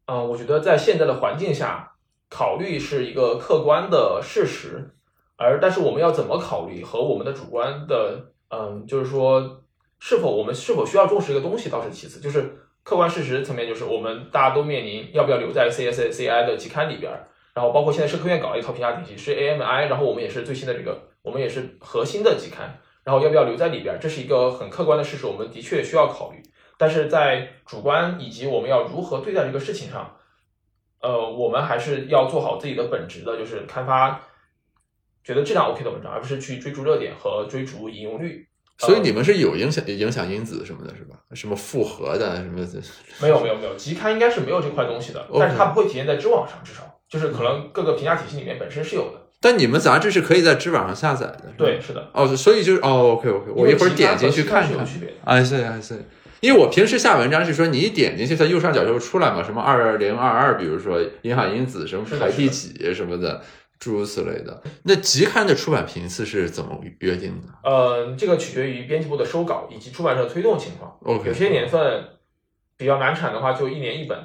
[0.06, 1.92] 嗯，我觉得在现在的环境下，
[2.30, 4.94] 考虑是一个客观的事实，
[5.36, 9.62] 而但是我们要怎么考虑和我们的主观的，嗯，就是说
[9.98, 26.42] 是否我们是否需要重视一个东西倒是其次，就是客观事实层面就是我们大家都面临要不要留在 CSCI 的期刊里边儿，然后包括现在社科院搞了一套评价体系是 AMI，然后我们也是最新的这个，我们也是核心的期刊，然后要不要留在里边儿，这是一个很客观的事实，我们的确需要考虑。
[26.76, 30.14] 但是在主观以及我们要如何对待这个事情上，
[31.00, 34.20] 呃，我们还是要做好自己的本职的，就是刊发
[35.24, 38.46] 觉得质量 OK 的文章，而不是去追逐热点和追逐引用率。
[38.76, 41.16] 所以你们是有影响影响因子什么的，是吧？
[41.32, 42.82] 什么复合的什么的？
[43.22, 49.22] 没有没有没有，集刊应该是没有这块东西的，但是它不会体现在知网上，至少就是可能各个评价体系里面本身是有的。
[49.38, 52.08] 但你们杂志是可以在知网上下载的，对，是的。
[52.14, 54.78] 哦，所以就是哦，OK OK，我一会儿点进去看有。
[54.82, 55.14] 区别的。
[55.24, 55.98] I see I see，
[56.40, 63.42] 因为我平时下文章是说你一点进去，它右上角就会出来嘛，什么二零二二，比如说银海因子什么排第几什么的，
[63.78, 64.62] 诸如此类的。
[64.84, 70.96] 那集刊的出版频次是怎么约定的呃，这个取决于编辑部的收稿以及出版社的推动情况。
[71.02, 72.04] ？OK，有些年份
[72.78, 74.18] 比较难产的话，就一年一本。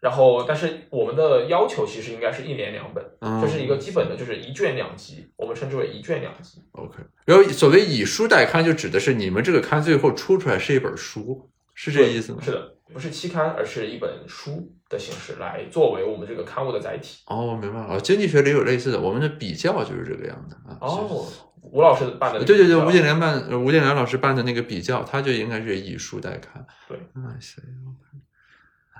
[0.00, 6.62] 然后，但是我们的要求其实应该是一年两本，嗯这是一个基本的，就是一卷两集，我们称之为一卷两集。
[6.72, 6.98] OK。
[7.24, 12.38] 然后所谓以书代刊，就指的是你们这个刊最后出出来是一本书，是这意思吗？
[12.40, 17.22] 是的，不是期刊，而是一本书的形式来作为我们这个刊物的载体。
[17.26, 17.96] 哦，我明白了。
[17.96, 20.78] 哦经济学里有类似的，我们的比较就是这个样的啊。
[20.80, 21.26] 哦，
[21.60, 26.64] 吴老师办的对对对，吴建良办，呃吴建良老师办的那个比较，他就应该是以书代刊。
[26.86, 27.64] 对啊，行。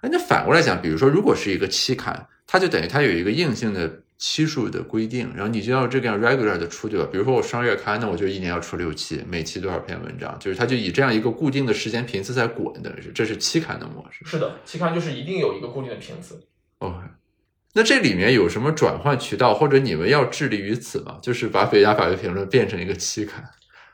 [0.03, 7.09] 哎，那反过来讲，比如说，如果是一个期刊，它就等于它有一个硬性的期数的规定，然后你就要这个样 regular 的出，对吧？
[7.11, 14.25] 比如说我双月刊，那我就一年要出六期，每期多少篇文章，就是它就以这样一个固定的时间频次在滚，等于是这是期刊的模式。
[14.25, 16.41] 是的，期刊就是一定有一个固定的频次。
[16.79, 16.97] OK，
[17.75, 21.19] 那这里面有什么转换渠道，或者你们要致力于此吗？
[21.21, 23.45] 就是把北大法律评论变成一个期刊？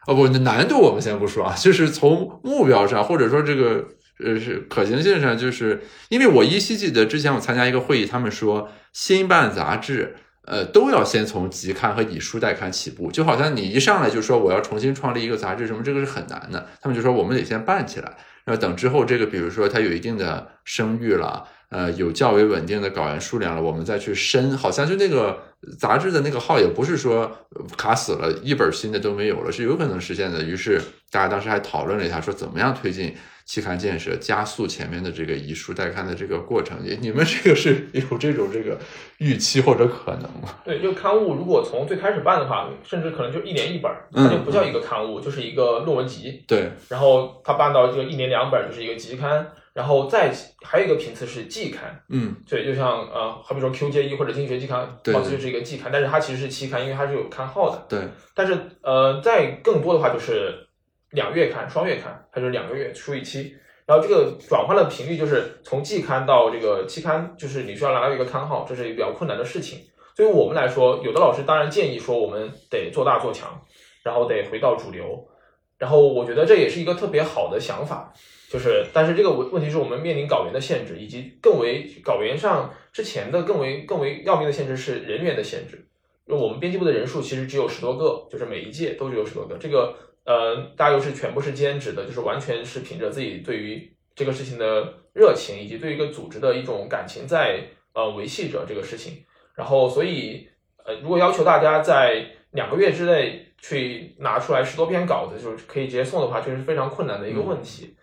[0.07, 3.87] 哦不，那难度我们先不说啊，就是从目标上，或者说这个
[4.19, 10.17] 呃是可行性上，就是因为我依稀记得之前我参加一个会议，他们说新办杂志。
[10.47, 16.69] 呃，都要先从集刊和以书代刊起步，就好像你一上来就说我要重新创立一个杂志什么，这个是很难的。
[16.83, 24.57] 他们就说我们得先办起来，然后等之后这个，比如说它有一定的声誉了，呃，有较为稳定的稿源数量了，我们再去申。
[24.57, 25.37] 好像就那个
[25.77, 30.41] 杂志的那个号也不是说呃卡死了，一本新的都没有了，是有可能实现的。
[30.45, 33.13] 于是大家当时还讨论了一下，说怎么样推进
[33.45, 36.79] 期刊建设，加速前面的这个以书代刊的这个过程。
[36.81, 38.79] 你你们这个是有这种这个
[39.19, 40.55] 预期或者可能吗？
[40.65, 46.45] 对，就刊物如果从最开始办的话，甚至可能就一年一本它就不叫一个刊物，就是一个论文集。
[46.47, 49.45] 对，然后它办到这个一年两本，就是一个集刊。
[49.75, 57.85] 然后再还有一个频次是季刊，嗯，对，就像呃，好比说 QJ 或者经济学季刊，对貌似就是一个季刊，但是它其实是期刊，因为它是有刊号的。
[57.89, 58.01] 对，
[58.35, 60.69] 但是呃，再更多的话就是
[61.11, 63.57] 两月刊、双月刊，它就是两个月出一期。
[63.85, 69.81] 然后这个转换的频率就是从季刊到这个期刊，就是你需要拿到一个刊号，这是一个比较困难的事情。
[70.17, 73.61] 对于我们来说，有的老师当然建议说我们得做大做强，
[74.05, 75.29] 然后得回到主流。
[75.77, 78.13] 然后我觉得这也是一个特别好的想法，
[78.55, 85.85] 就是但是这个问问题是我们面临稿源的限制，以及更为稿源上之前的更为更为要命的限制是人员的限制。
[86.27, 89.57] 因为我们编辑部的人数其实只有十多个，就是每一届都只有十多个。
[89.59, 89.93] 这个
[90.25, 97.61] 呃，大家又是全部是兼职的，就是完全是凭着自己对于这个事情的热情，以及对一个组织的一种感情在
[97.93, 99.25] 呃维系着这个事情。
[99.57, 100.49] 然后，所以
[100.85, 107.97] 呃，如果要求大家在两个月之内去拿出来十多篇稿子，就是可以直接送的话，确实是非常困难的一个问题。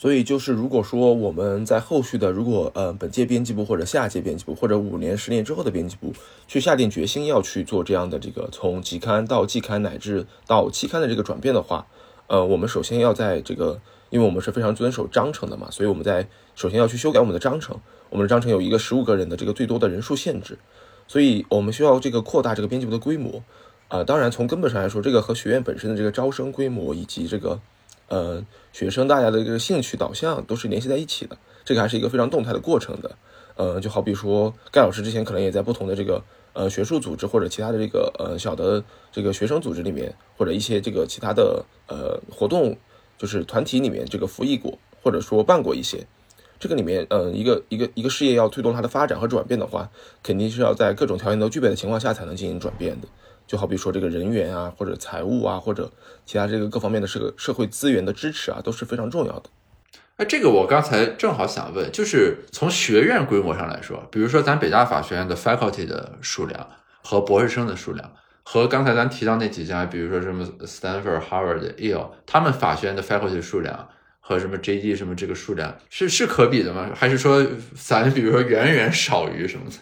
[0.00, 6.12] 所以就是，如果说我们在后续的，如果呃本届编辑部或者下届编辑部或者五年、十年之后的编辑部
[6.46, 11.84] 去下定决心要去做这样的这个从集刊到季刊乃至到期刊的这个转变的话，
[12.28, 13.80] 呃，我们首先要在这个，
[14.10, 17.76] 因为我们是非常遵守章程的嘛，所以我们在首先要去修改我们的章程。
[18.10, 20.56] 我们的章程有一个十五个人的这个最多的人数限制，
[21.08, 23.42] 所以我们需要这个扩大这个编辑部的规模。
[23.88, 27.58] 啊、当然从根本上来说，这个和学院本身的这个招生规模以及这个
[28.08, 33.16] 呃，学生大家的这个兴趣导向都是联系在一起的，这个还是一个非常动态的过程的。
[33.56, 42.76] 呃，就好比说盖老师之前可能也在不同的这个呃学术组织或者其他的这个呃小的这个学生组织里面，或者一些这个其他的呃活动，
[43.18, 46.06] 就是团体里面这个服役过，或者说办过一些。
[46.60, 49.90] 这个里面，呃，一个一个一个事业要推动它的发展和转变的话，
[50.22, 53.06] 肯定是要在各种条件都具备的情况下才能进行转变的。
[53.48, 55.90] 就好比说这个人员啊，或者财务啊，或者
[56.26, 59.44] 其他这个各方面的社社会资源的支持啊，都是非常重要的。
[60.18, 66.68] 哎，这个我刚才正好想问，就是从学院规模上来说，比如说咱北大法学院的 faculty 的数量
[67.02, 73.88] 和博士生的数量，和刚才咱提到那几家，比如说什么 Stanford、Harvard、Yale，他们法学院的 faculty 数量
[74.20, 76.90] 和什么 JD 什么这个数量是是可比的吗？
[76.94, 79.76] 还是说咱比如说远远少于什么的？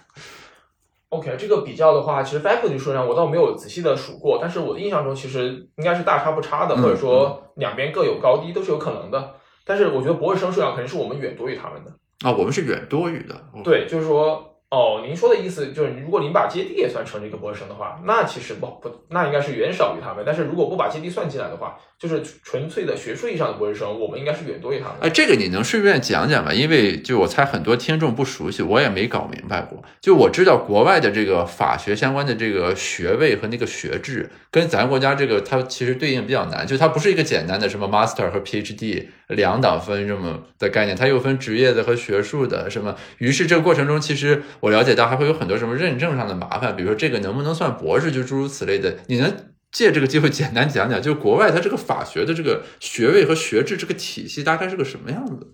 [1.11, 9.34] OK，这个比较的话，其实 faculty 数量我倒没有仔细的数过，但是我的印象中其实应该是大差不差的，嗯或者说两边各有高低都是有可能的。
[9.64, 11.90] 但是我觉得博士生数量肯定是我们远多于他们的。
[12.24, 13.34] 啊，我们是远多于的。
[13.52, 20.24] 哦，对，就是说，哦，您说的意思就是，如果您把接地也算成这个博士生的话，那其实不不，那应该是远少于他们。
[20.26, 24.97] 但是如果不把接地算进来的话，就是纯粹的学术意义上的博士生，我们应该是远多于他的。
[25.01, 26.53] 哎，这个你能顺便讲讲吗？
[26.53, 29.82] 因为就我猜很多听众不熟悉，我也没搞明白过。
[30.01, 42.94] 就我知道国外的这个法学相关的这个学位和那个学制，跟咱国家这个它其实对应比较难，就它不是一个简单的什么 master 和 PhD 两档分这么的概念，它又分职业的和学术的什么。
[43.16, 48.99] 于是这个过程中，其实我了解到还会有很多什么认证上的麻烦，比如说这个能不能算博士，就诸如此类的。
[49.07, 49.34] 你能
[49.72, 55.52] 借这个机会简单讲讲， 就国外它这个法学的这个学位和学制这个体系大概是个什么样子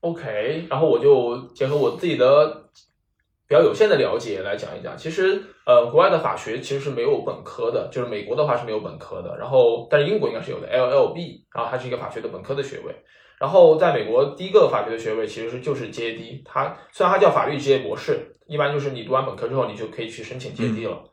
[0.00, 2.68] ？OK，然后我就结合我自己的
[3.48, 4.96] 比较有限的了解来讲一讲。
[4.96, 12.94] 其实，呃，国外的法学其实是没有本科的，就是美国的话是没有本科的，然后但是英国应该是有的 LLB，然后它是一个法学的本科的学位。
[13.40, 21.07] 然后在美国第一个法学的学位其实是就是 JD，它虽然它叫法律职业博士，一般就是你读完本科之后你就可以去申请 JD 了。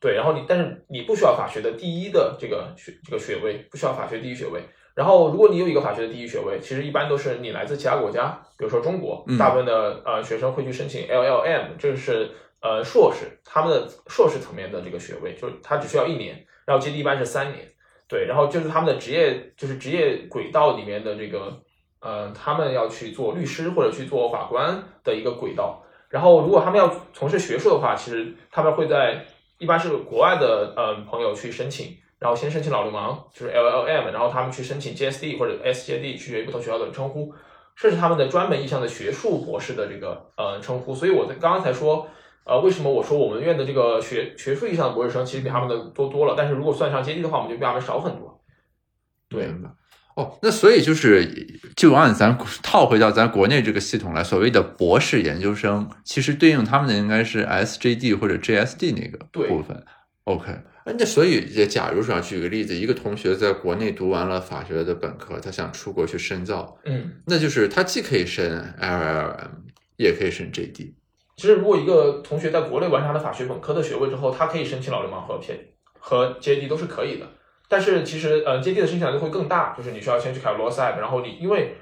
[0.00, 4.60] 对，然后你但是你不需要法学的第一的这个学这个学位，不需要法学第一学位。
[4.94, 12.30] 然后，如果你有一个法学的第一学位，其实一般都是你来自其他国家，比如说中国嗯，大部分的呃学生会去申请 LLM，这是
[12.62, 17.70] 呃硕士，他们的硕士层面的这个学位，就是他只需要一年，然后接地一般是三年，
[18.08, 21.60] 对，然后就是他们的职业就是职业轨道里面的这个
[22.00, 25.82] 呃，他们要去做律师或者去做法官的一个轨道。
[26.08, 29.26] 然后，如果他们要从事学术的话，其实他们会在
[29.58, 31.96] 一般是国外的呃朋友去申请。
[32.18, 37.30] 然后先申请老流氓，就是 LLM，然后他们去申请 GSD 或者 SJD，取决于不同学校的称呼，
[37.76, 40.94] 这是他们的专门意义上的学术博士的这个呃称呼。
[40.94, 42.08] 所以我在刚刚才说，
[42.44, 48.42] 呃，为什么我说我们院的这个学学术意义上的博士生其实比他们的多多了，但是如果算上接地的话，我们就比他们少很多。
[49.28, 49.46] 对。
[50.16, 51.46] 哦，那所以就是，
[51.76, 59.84] 就按咱套回到咱国内这个系统来，所谓的博士研究生，其实对应他们的应该是 SJD 或者 JSD 那个部分。
[60.24, 60.50] OK，
[60.86, 69.50] 那所以，假如说举个例子，一个同学在国内读完了法学的本科，他想出国去深造，嗯，那就是他既可以申 LLM，
[69.98, 70.94] 也可以申 JD。
[71.36, 75.52] 其实如果一个同学在国内完成了法学本科的学位之后，他可以申请老流氓和 P
[75.98, 77.28] 和 JD 都是可以的。
[77.68, 81.74] 但是其实呃 JD 的申请难度会更大，就是你需要先去考 law side，然后你因为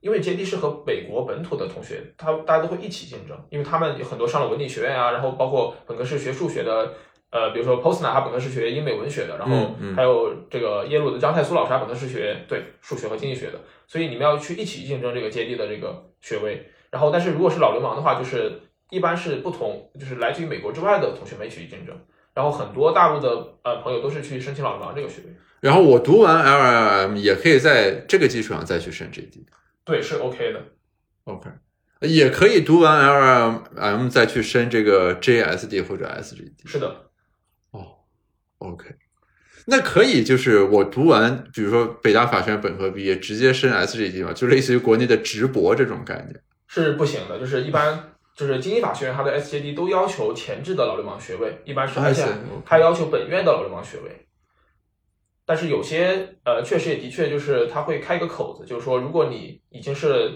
[0.00, 6.92] 因为 JD 是和美国本土的同学，他大家都会一起竞争，因为他们有很多上了文理学院啊，然后包括本科是学数学的。
[7.32, 16.62] 呃，比如说 Postner 他本科是学英美文学的，然后还有这个耶鲁的张太苏老师他本科是学对数学和经济学的，所以你们要去一起竞争这个接地的这个学位。
[16.90, 21.98] 然后，但是如果是老流氓的话，就是一般是不同，就是来自于美国之外的同学们一起去竞争。
[22.34, 23.28] 然后很多大陆的
[23.62, 29.44] 呃朋友都是去申请老流氓这个学位，然后我读完 LLM 也可以在这个基础上再去申 JD。
[29.84, 30.62] 对，是 OK 的。
[31.24, 31.50] OK，
[32.00, 36.52] 也可以读完 LLM 再去申这个 JSD 或者 SJD。
[36.64, 37.10] 是的，
[37.70, 37.98] 哦
[38.58, 38.96] ，OK，
[39.66, 46.42] 那可以就是我读完，比如说北大法学院本科毕业，直接申 SJD 嘛，就类似于国内的直博这种概念。
[46.66, 52.24] 是不行的，就是一般就是经济法学院它的 SJD 都要求前置的老流氓学位，一般是，而且
[52.64, 54.10] 还要求本院的老流氓学位。
[55.44, 60.30] 但是有些呃，确实也的确就是他会开一个口子，就是说，如果你已经是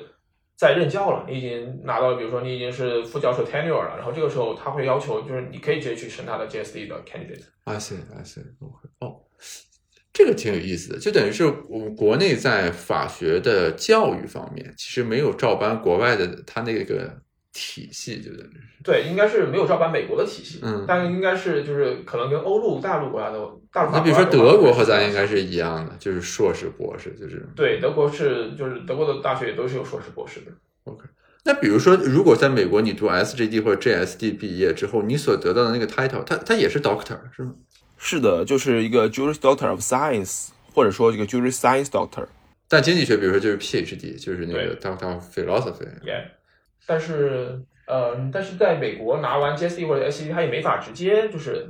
[0.56, 7.44] 在任教了，你已经拿到了，比如说你已经是副教授 tenure 了，然后这个时候他会要求，就是你可以直接去申他的 GSD 的 candidate。
[7.64, 8.40] I see, I see.
[8.60, 9.22] OK，哦，
[10.12, 17.22] 这个挺有意思的，就等于是我们国内在法学的教育方面，其实没有照搬国外的他那个
[17.56, 18.82] 体系，就等于是。
[18.84, 23.38] 对，应该是没有照搬美国的体系，嗯但应该是就是可能跟欧陆大陆国家的
[23.72, 30.52] 大陆法那比如说德国和咱应该是一样的，就是硕士、博士，就是对，德国是就是德国的大学也都是有硕士、博士的。
[30.84, 31.04] OK，
[31.44, 37.54] 那比如说，如果在美国你读 SJD 或者 JSD 毕业之后，你所得到的那个 title，它它也是 doctor 是吗？
[37.96, 42.26] 是的，就是一个 Juris Doctor of Science，或者说一个 Juris Science Doctor。
[42.68, 45.86] 但经济学，比如说就是 PhD，就是那个对 Doctor of Philosophy。
[46.04, 46.24] Yeah，
[46.86, 51.68] 但是呃，但是在美国拿完 GSD 或者 SCD，他也没法直接就是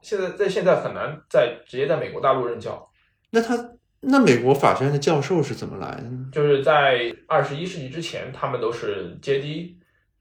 [0.00, 2.90] 现在在现在很难在直接在美国大陆任教，
[3.30, 3.56] 那他
[4.00, 6.28] 那美国法学院的教授是怎么来的呢？
[6.32, 9.74] 就是在二十一世纪之前，他们都是 JD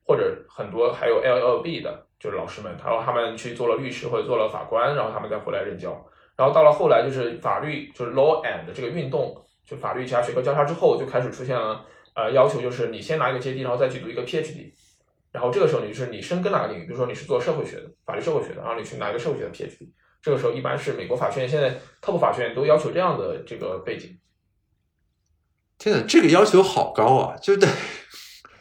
[0.05, 6.05] 或者很多还有 LLB 的，就是老师们，然后他们去做了律师或者做了法官，然后他们再回来任教。
[6.37, 14.71] 然后到了后来，就是法律就是 law and 这个运动就法律其他学科交叉之后，就开始出现了呃要求，就是你先拿一个 JD，，然后再去读一个 PhD。
[15.31, 19.89] 然后这个时候你就是你深耕哪个领域，比如说你是做社会学的，法律社会学的，然后你去拿一个社会学的 PhD。
[20.21, 24.17] 这个时候一般是美国法学院现在 top 法学院都要求这样的这个背景。
[25.77, 27.37] 天呐，这个要求好高啊！
[27.41, 27.67] 就等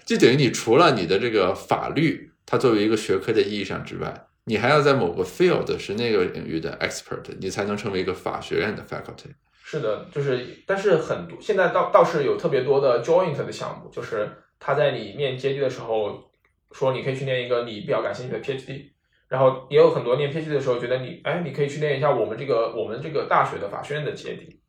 [0.06, 9.34] 就等于你除了你的这个法律，它作为一个学科的意义上之外，你还要在某个 field 是那个领域的 expert，你才能成为一个法学院的 faculty。
[9.70, 16.28] 是的，就是但是很多现在倒倒是有特别多的 joint 的项目，就是他在你念阶梯的时候
[16.72, 18.90] 说你可以去念一个你比较感兴趣的 PhD，
[19.28, 24.60] 然后也有很多念 PhD 的时候觉得你哎你可以去念一下我们这个我们这个大学的法学院的阶梯。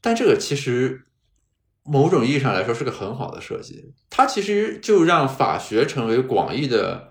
[0.00, 1.06] 但这个其实
[1.84, 7.09] 某种意义上来说是个很好的设计，它其实就让法学成为广义的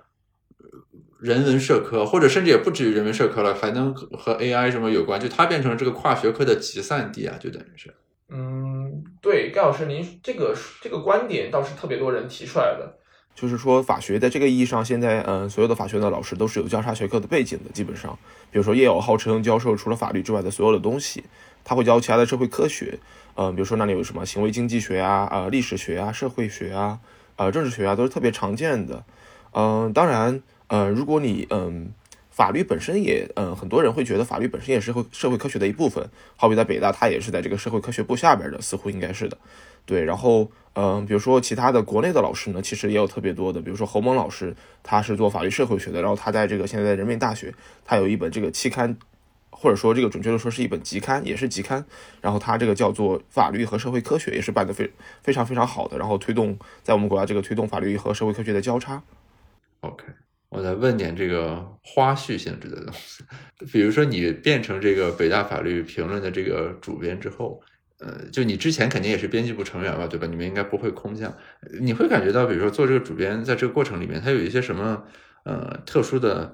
[1.20, 7.94] 人文社科，或者甚至也不止于人文社科了，还能和 AI 什么有关，就它变成这个跨学科的集散地啊，就等于是。
[8.30, 12.98] 嗯，对，盖老师，您这个这个观点倒是特别多人提出来的，
[13.36, 18.18] 就是说法学在这个意义上，现在嗯，所有的法学的老师都是有交叉学科的背景的，基本上，
[18.52, 21.24] 比如说叶友号称教授除了法律之外的所有的东西。
[21.66, 22.98] 他会教其他的社会科学，
[23.36, 27.00] 嗯，比如说那里有什么行为经济学啊、呃历史学啊、社会学啊、
[27.36, 29.04] 呃政治学啊，都是特别常见的。
[29.52, 31.92] 嗯，当然，呃，如果你嗯
[32.32, 39.38] 法律本身也嗯很多人会觉得法律本身也是会社会科学的一部分，好比在北大，它也是在这个社会科学部下边的，似乎应该是的。
[39.86, 47.54] 对，然后嗯，比如说其他的国内的老师呢，其实也有特别多的，比如说侯蒙老师，他是做法律社会学的，然后他在这个现在在人民大学，
[47.84, 48.98] 他有一本这个期刊。
[49.52, 51.84] 或者说，这个准确的说是一本集刊，也是集刊。
[52.22, 54.90] 然后它这个叫做《法律和社会科学》，也是办的非
[55.22, 55.98] 非常非常好的。
[55.98, 59.04] 然后推动在我们国家这个推动法律和社会科学的交叉。
[59.82, 60.06] OK，
[60.50, 63.24] 我再问点这个花絮性质的东西，
[63.72, 67.62] 比如说你变成这个北大法律评论的这个主编之后，
[68.00, 70.28] 呃，就你之前肯定也是编辑部成员吧，对吧？
[70.28, 71.34] 你们应该不会空降。
[71.80, 75.04] 你会感觉到，比如说做这个主编，在这个过程里面，它有一些什么
[75.43, 76.54] 呃特殊的？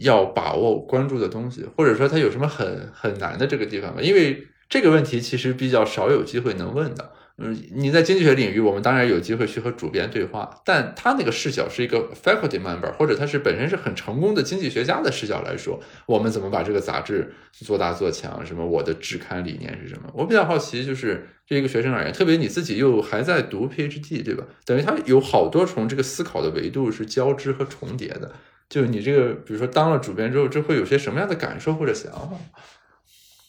[0.00, 4.02] 要把握关注的东西，或者说他有什么很很难的这个地方吧？
[4.02, 7.12] 因为这个问题其实比较少有机会能问的。
[7.38, 18.44] 嗯，你在经济学领域，我们当然有机会去和主编对话，但他那个视角是一个 faculty member，或者他是本身是很成功的经济学家的视角来说，我们怎么把这个杂志做大做强？
[18.46, 20.10] 什么我的制刊理念是什么？
[20.14, 24.44] 我比较好奇，就是这一个学生而言，特别你自己又还在读 PhD，对吧？
[24.64, 28.32] 等于他有好多重这个思考的维度是交织和重叠的。
[28.70, 32.30] 就你这个，比如说当了主编之后，这会有些什么样的感受或者想法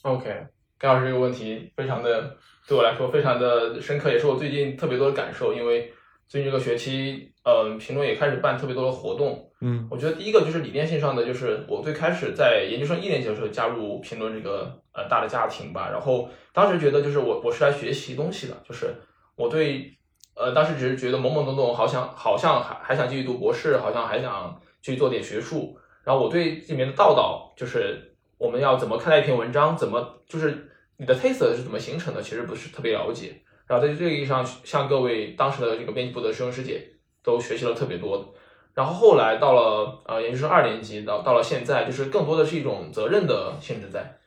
[0.02, 2.38] ？OK，盖老师这个问题非常的
[2.68, 5.54] 对我来说非常的深刻，也是我最近特别多的感受。
[5.54, 5.92] 因为
[6.28, 9.50] 最近这个学期，嗯，评论也开始办特别多的活动。
[9.62, 18.94] 嗯，我觉得第一个就是理念性上的，就是我最开始在研究生一年级的时候加入评论这个呃大的家庭吧，然后当时觉得就是我我是来学习东西的，就是
[19.36, 19.98] 我对
[20.36, 24.62] 呃当时只是觉得懵懵懂懂，好像好像还还想继续读博士，好像还想。
[24.80, 33.42] 去做点学术，然后我对里面的道道，就是我们要怎么看待一篇文章，怎么就是你的 taste 是怎么形成的，其实不是特别了解。
[33.68, 36.82] 然后在这个意义上，向各位当时的这个编辑部的师兄师姐
[37.22, 38.26] 都学习了特别多的。
[38.74, 44.20] 然后后来到了呃研究生二年级，到到了现在，就是更多的是一种责任的性质在，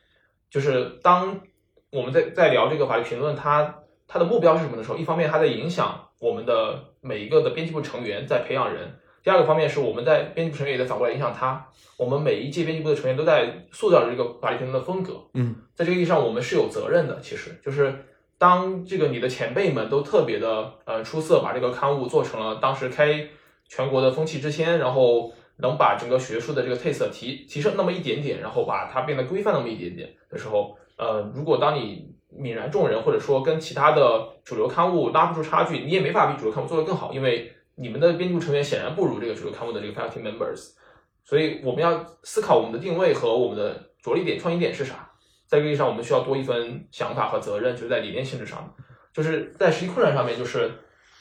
[0.49, 1.41] 就是当
[1.89, 8.97] 我们在在聊这个法律评论，它它的目标是什么的时候，一方面它在影响我们的每一个的编辑部成员，在培养人。
[9.23, 11.63] 第二个方面是我们在编辑部成员也在反过来影响他，
[11.95, 15.13] 我们每一届编辑部的成员都在塑造着这个法律评论的风格。
[15.35, 17.19] 嗯，在这个意义上，我们是有责任的。
[17.21, 17.93] 其实就是
[18.39, 23.27] 当这个你的前辈们都特别的呃出色，把这个刊物做成了当时开
[23.67, 37.53] 全国的风气之先，然后能把整个学术的这个 taste 提提升那么一点点，然后把它变得规范那么一点点的时候，呃，如果当你泯然众人，或者说跟其他的主流刊物拉不出差距，你也没法比主流刊物做得更好，因为。
[37.81, 40.73] 你们的编辑部成员显然不如这个主流刊物的这个 faculty members，
[41.23, 45.09] 所以我们要思考我们的定位和我们的着力点、创新点是啥。
[45.47, 48.71] 在这个意义上，我们需要多一份想法和责任，就是在理念性质上，
[49.11, 50.71] 就是在实际困难上面，就是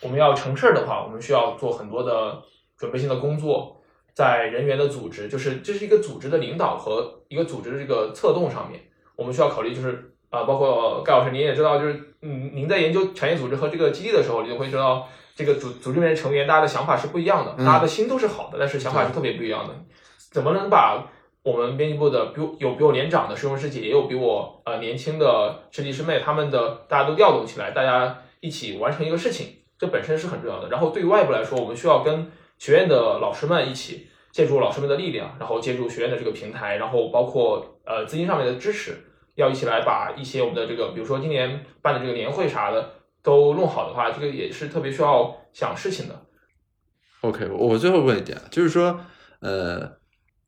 [0.02, 2.42] 我们要成事儿的话，我们需要做很多的
[2.76, 3.80] 准备性的工作，
[4.12, 8.78] 在人员的组织，就是这是一个组织的领导和一个组织的这个策动上面，
[9.16, 15.08] 我们需要考虑，就是啊，包括盖老师您也知道，就是嗯，您在研究产业组织和这个基地的时候，你就会知道。
[15.40, 19.74] 这个组组织里面成员，大家的想法是不一样的，大家的心都是好的，但是想法是特别不一样的。
[20.30, 21.10] 怎么能把
[21.42, 29.46] 我们编辑部的，比有比我年长的师兄师姐，也有比我呃年轻的师弟师妹，他们的大家都调动起来，大家一起完成一个事情，
[29.78, 30.68] 这本身是很重要的。
[30.68, 38.98] 然后对于外部来说，我们需要跟学院的老师们一起，借助老师们的力量，然后借助学院的这个平台，然后包括呃资金上面的支持，
[39.36, 42.90] 要一起来把一些我们的这个，比如说今年办的这个年会啥的
[43.22, 46.26] 都弄好的话，这个也是特别需要想事情的。
[47.22, 48.98] OK，我最后问一点，就是说，
[49.40, 49.98] 呃，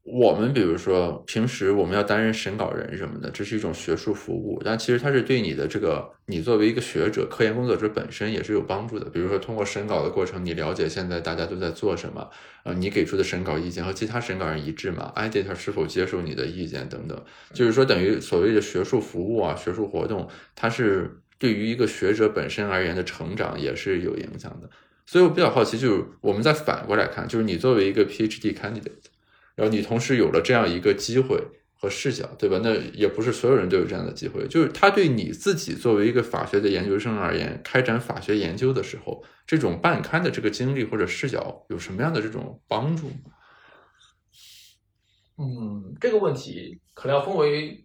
[0.05, 9.11] 我们比如说平时我们要担任审稿人什么的，这是一种学术服务，但其实它是对你的这个，你作为一个学者、科研工作者本身也是有帮助的。
[9.11, 12.27] 比如说通过审稿的过程，你了解现在大家都在做什么，
[12.64, 24.70] 呃，你给出的审稿意见和其他审稿人一致吗？editor 是否接受你的意见等等，就是说等于所谓的学术服务啊、学术活动，它是对于一个学者本身而言的成长也是有影响的。
[25.05, 29.11] 所以我比较好奇，就是我们再反过来看，就是你作为一个 PhD candidate，
[29.57, 31.43] 然后你同时有了这样一个机会
[31.74, 32.61] 和视角，对吧？
[32.62, 34.47] 那也不是所有人都有这样的机会。
[34.47, 43.11] 就是他对你自己作为一个法学的研究生而言，开展法学研究的时候，这种办刊的这个经历或者视角有什么样的这种帮助？
[45.39, 47.85] 嗯，这个问题可能要分为，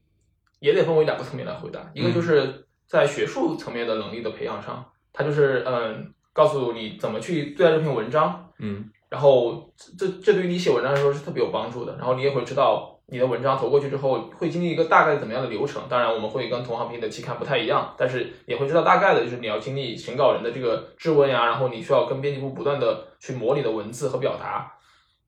[0.60, 1.90] 也得分为两个层面来回答。
[1.96, 11.96] 一个就是在学术层面的能力的培养上，它就是嗯，告诉你怎么去对待这篇文章，嗯然后这这对于你写文章来说是特别有帮助的。
[11.98, 15.84] 然后你也会知道你的文章投过去之后会经历一个大概怎么样的流程。
[15.88, 24.70] 当然，我们会跟同行评的期刊不太一样，但是也会知道大概的就是你要经历审稿人的这个质问呀，然后你需要跟编辑部不断的去模拟的文字和表达。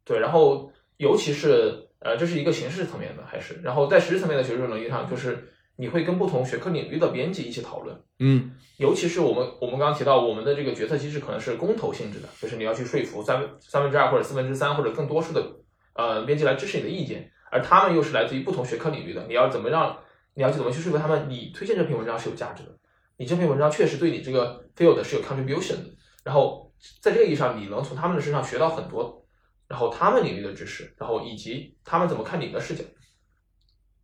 [0.04, 5.50] 对，然后尤其是呃，这是一个形式层面的，还是然后在实质层面的学术能力上，就是
[5.80, 7.98] 你会跟不同学科领域的编辑一起讨论。
[8.20, 8.52] 嗯。
[8.78, 15.42] 尤其是我们我们刚刚提到，我们的这个决策机制可能是公投性质的，就是你要去说服三分三分之二或者四分之三或者更多数的
[15.96, 19.98] 呃编辑来支持你的意见，而他们又是来自于不同学科领域的，你要怎么让
[20.34, 22.70] 你要去怎么去说服他们，你推荐这篇文章是有价值的，
[23.18, 25.90] 你这篇文章确实对你这个 field 是有 contribution 的，
[26.24, 26.72] 然后
[27.02, 29.26] 在这个意义上，你能从他们的身上学到很多，
[29.68, 32.84] 然后他们领域的知识，然后以及他们怎么看你的视角，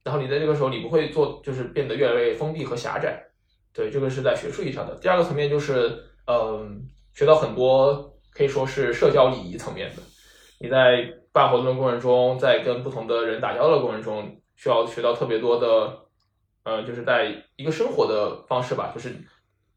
[0.06, 3.22] 然后你在这个时候你不会做就是变得越来越封闭和狭窄。
[3.74, 4.96] 对，这个是在学术意义上的。
[5.00, 10.02] 第二个层面就是，嗯，学到很多可以说是社交礼仪层面的。
[10.60, 16.06] 你在办活动的过程中，在跟不同的人打交道的过程中，需要学到特别多的，
[16.64, 19.14] 呃，就是在一个生活的方式吧，就是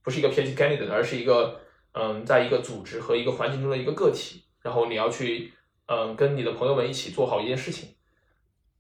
[0.05, 1.59] 不是一个 PhD candidate，而是一个，
[1.93, 5.53] 嗯，在一个组织和一个环境中的一个个体，然后你要去，
[5.87, 7.89] 嗯，跟你的朋友们一起做好一件事情。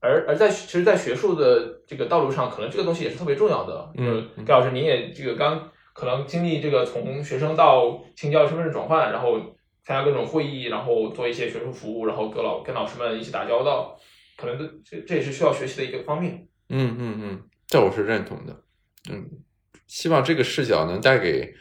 [0.00, 3.92] 而而在其实，在学术的这个道路上，可能这个东西也是特别重要的。
[3.96, 9.38] 嗯盖老师，您也这个刚可能经历这个从学生到青教身份证转换，然后
[9.82, 13.98] 参加各种会议，然后做一些学术服务，然后跟老跟老师们一起打交道，
[14.36, 16.46] 可能这这这也是需要学习的一个方面。
[16.68, 18.54] 嗯嗯嗯，这我是认同的。
[19.10, 19.28] 嗯，
[19.86, 21.54] 希望这个视角能带给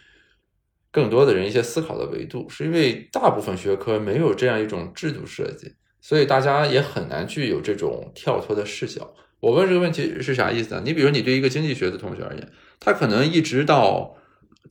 [0.91, 5.73] 更多的人一些思考的维度，是因为大部分学科没有这样一种制度设计，
[6.07, 9.13] 所以大家也很难具有这种跳脱的视角。
[9.41, 10.81] 我问这个问题是啥意思呢？
[10.85, 12.49] 你比如你对一个经济学的同学而言，
[12.79, 14.15] 他可能一直到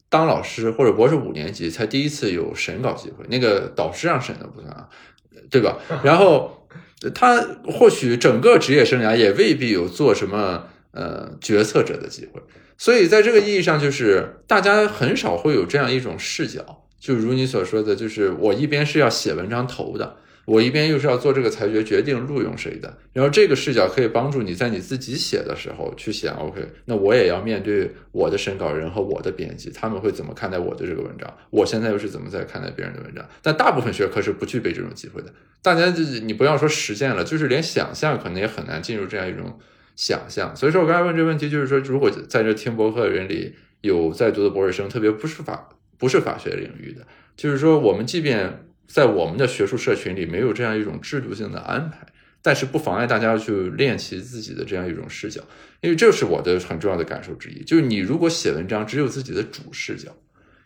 [0.08, 4.88] 当老师或者博士五年级才第一次有审稿机会，那个导师让审的不算啊，
[5.50, 5.76] 对吧？
[6.02, 6.66] 然后
[7.14, 12.40] 他或许整个职业生涯也未必有做什么呃决策者的机会，
[12.78, 20.16] 所以在这个意义上，就是大家很少会有这样一种视角，就如你所说的，就是我一边是要写文章投的。
[20.46, 31.28] 我一边又是要做这个裁决，决定录用谁的，然后这个视角可以帮助你在你自己写的时候去想，OK，那我也要面对我的审稿人和我的编辑，他们会怎么看待我的这个文章？
[31.50, 33.28] 我现在又是怎么在看待别人的文章？
[33.42, 39.58] 但大部分学科是不具备这种机会的，大家就是你不要说实践了，就是连想象可能也很难进入这样一种
[39.96, 40.54] 想象。
[40.54, 45.68] 所以说我刚才问这个问题，就是说，如果在这听博客的人里有在读的博士生，特别不是法
[45.98, 47.04] 不是法学领域的，
[47.36, 52.06] 就是说我们即便在我们的学术社群里没有这样一种制度性的安排，
[52.42, 55.42] 但是不妨碍大家去练习自己的这样一种视角，
[55.80, 57.62] 因为这是我的很重要的感受之一。
[57.64, 60.10] 就是你如果写文章只有自己的主视角，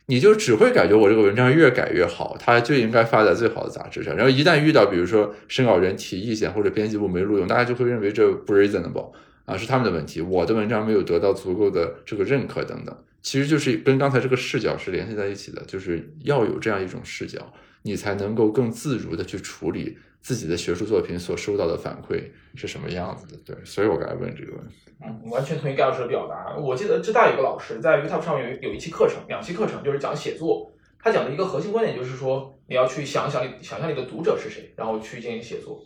[0.07, 4.15] 你就只会感觉我这个文章越改越好，它就应该发在最好的杂志上。
[4.17, 9.13] 然后一旦遇到比如说审稿人提意见或者编辑部没录用，大家就会认为这不 reasonable
[9.45, 12.97] 啊，是他们的问题，我的文章没有得到足够的这个认可等等。
[13.23, 17.53] 其实就是跟刚才这个视角是联系在一起的，就是要有这样一种视角。
[17.83, 23.37] 你才能够更自如的去处理自己的学术作品所收到的反馈是什么样子的。
[23.45, 24.75] 对，所以我刚才问这个问题。
[25.03, 26.55] 嗯，完全同意盖老师的表达。
[26.57, 30.71] 我记得浙大有个老师在 YouTube 上面有有一期课程，两期课程就是讲写作。
[31.03, 35.83] 他讲的一个核心观点就是说，你要去想想你想象你的读者是谁，然后去进行写作。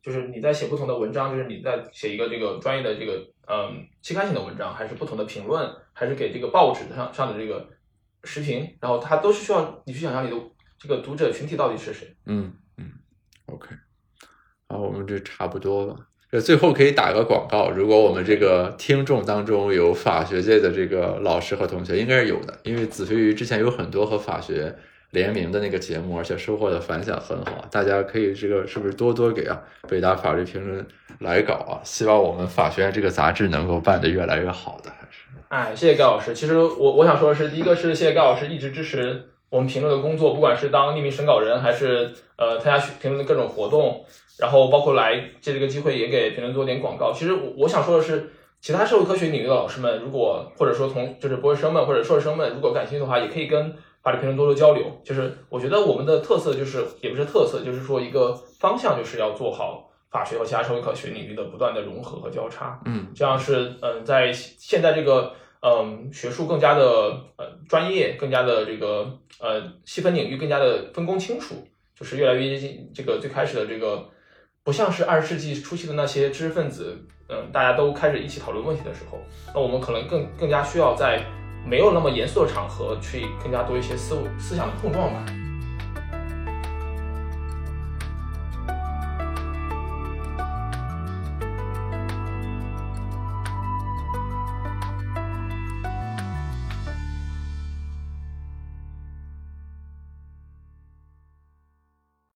[0.00, 7.68] 就是你在写不同的文章，就是你在写一个这个专业的这个嗯期刊性的文章，还是不同的评论，还是给这个报纸上上的这个
[8.22, 10.36] 时评，然后它都是需要你去想象你的
[10.82, 12.12] 这个读者群体到底是谁。
[12.26, 12.90] 嗯嗯
[13.46, 13.68] ，OK，
[14.68, 15.96] 好，我们这差不多了。
[16.28, 24.74] 这，最后可以打个广告，如果我们这个听众当中有法学界的这个老师和同学，应该是有的，因为子非鱼之前有很多和法学
[25.10, 30.84] 联名的那个节目，而且收获的反响很好，大家可以这个是不是多多给啊北大法律评论
[31.20, 31.78] 来搞啊？
[31.84, 36.34] 希望我们法学院这个杂志能够办得越来越好的，还是哎，谢谢盖老师。
[36.34, 44.02] 其实我我想说的是，第一个是谢谢盖老师一直支持我们评论的工作，不管是当匿名审稿人，还是呃参加评论的各种活动，
[44.38, 47.12] 然后包括来借这个机会也给评论做点广告。
[47.12, 48.32] 其实我我想说的是，
[48.62, 54.86] 其他社会科学领域的老师们，如果或者说同就是博士生们或者硕士生们，如果感兴趣的话，也可以跟法律评论多多交流。
[55.04, 62.80] 就是我觉得我们的特色就是也不是特色，就是说一个方向，就是要做好法学和其他社会科学领域的不断的融合和交叉。
[62.86, 66.82] 嗯这样是嗯、在现在这个嗯、学术更加的
[67.36, 71.54] 呃专业，更加的这个呃细分领域更加的分工清楚，
[71.94, 74.04] 就是越来越接近这个最开始的这个，
[74.64, 76.98] 不像是二十世纪初期的那些知识分子，
[77.28, 79.18] 嗯、大家都开始一起讨论问题的时候，
[79.54, 81.24] 那我们可能更更加需要在
[81.64, 85.24] 没有那么严肃的场合去更加多一些思思想的碰撞吧。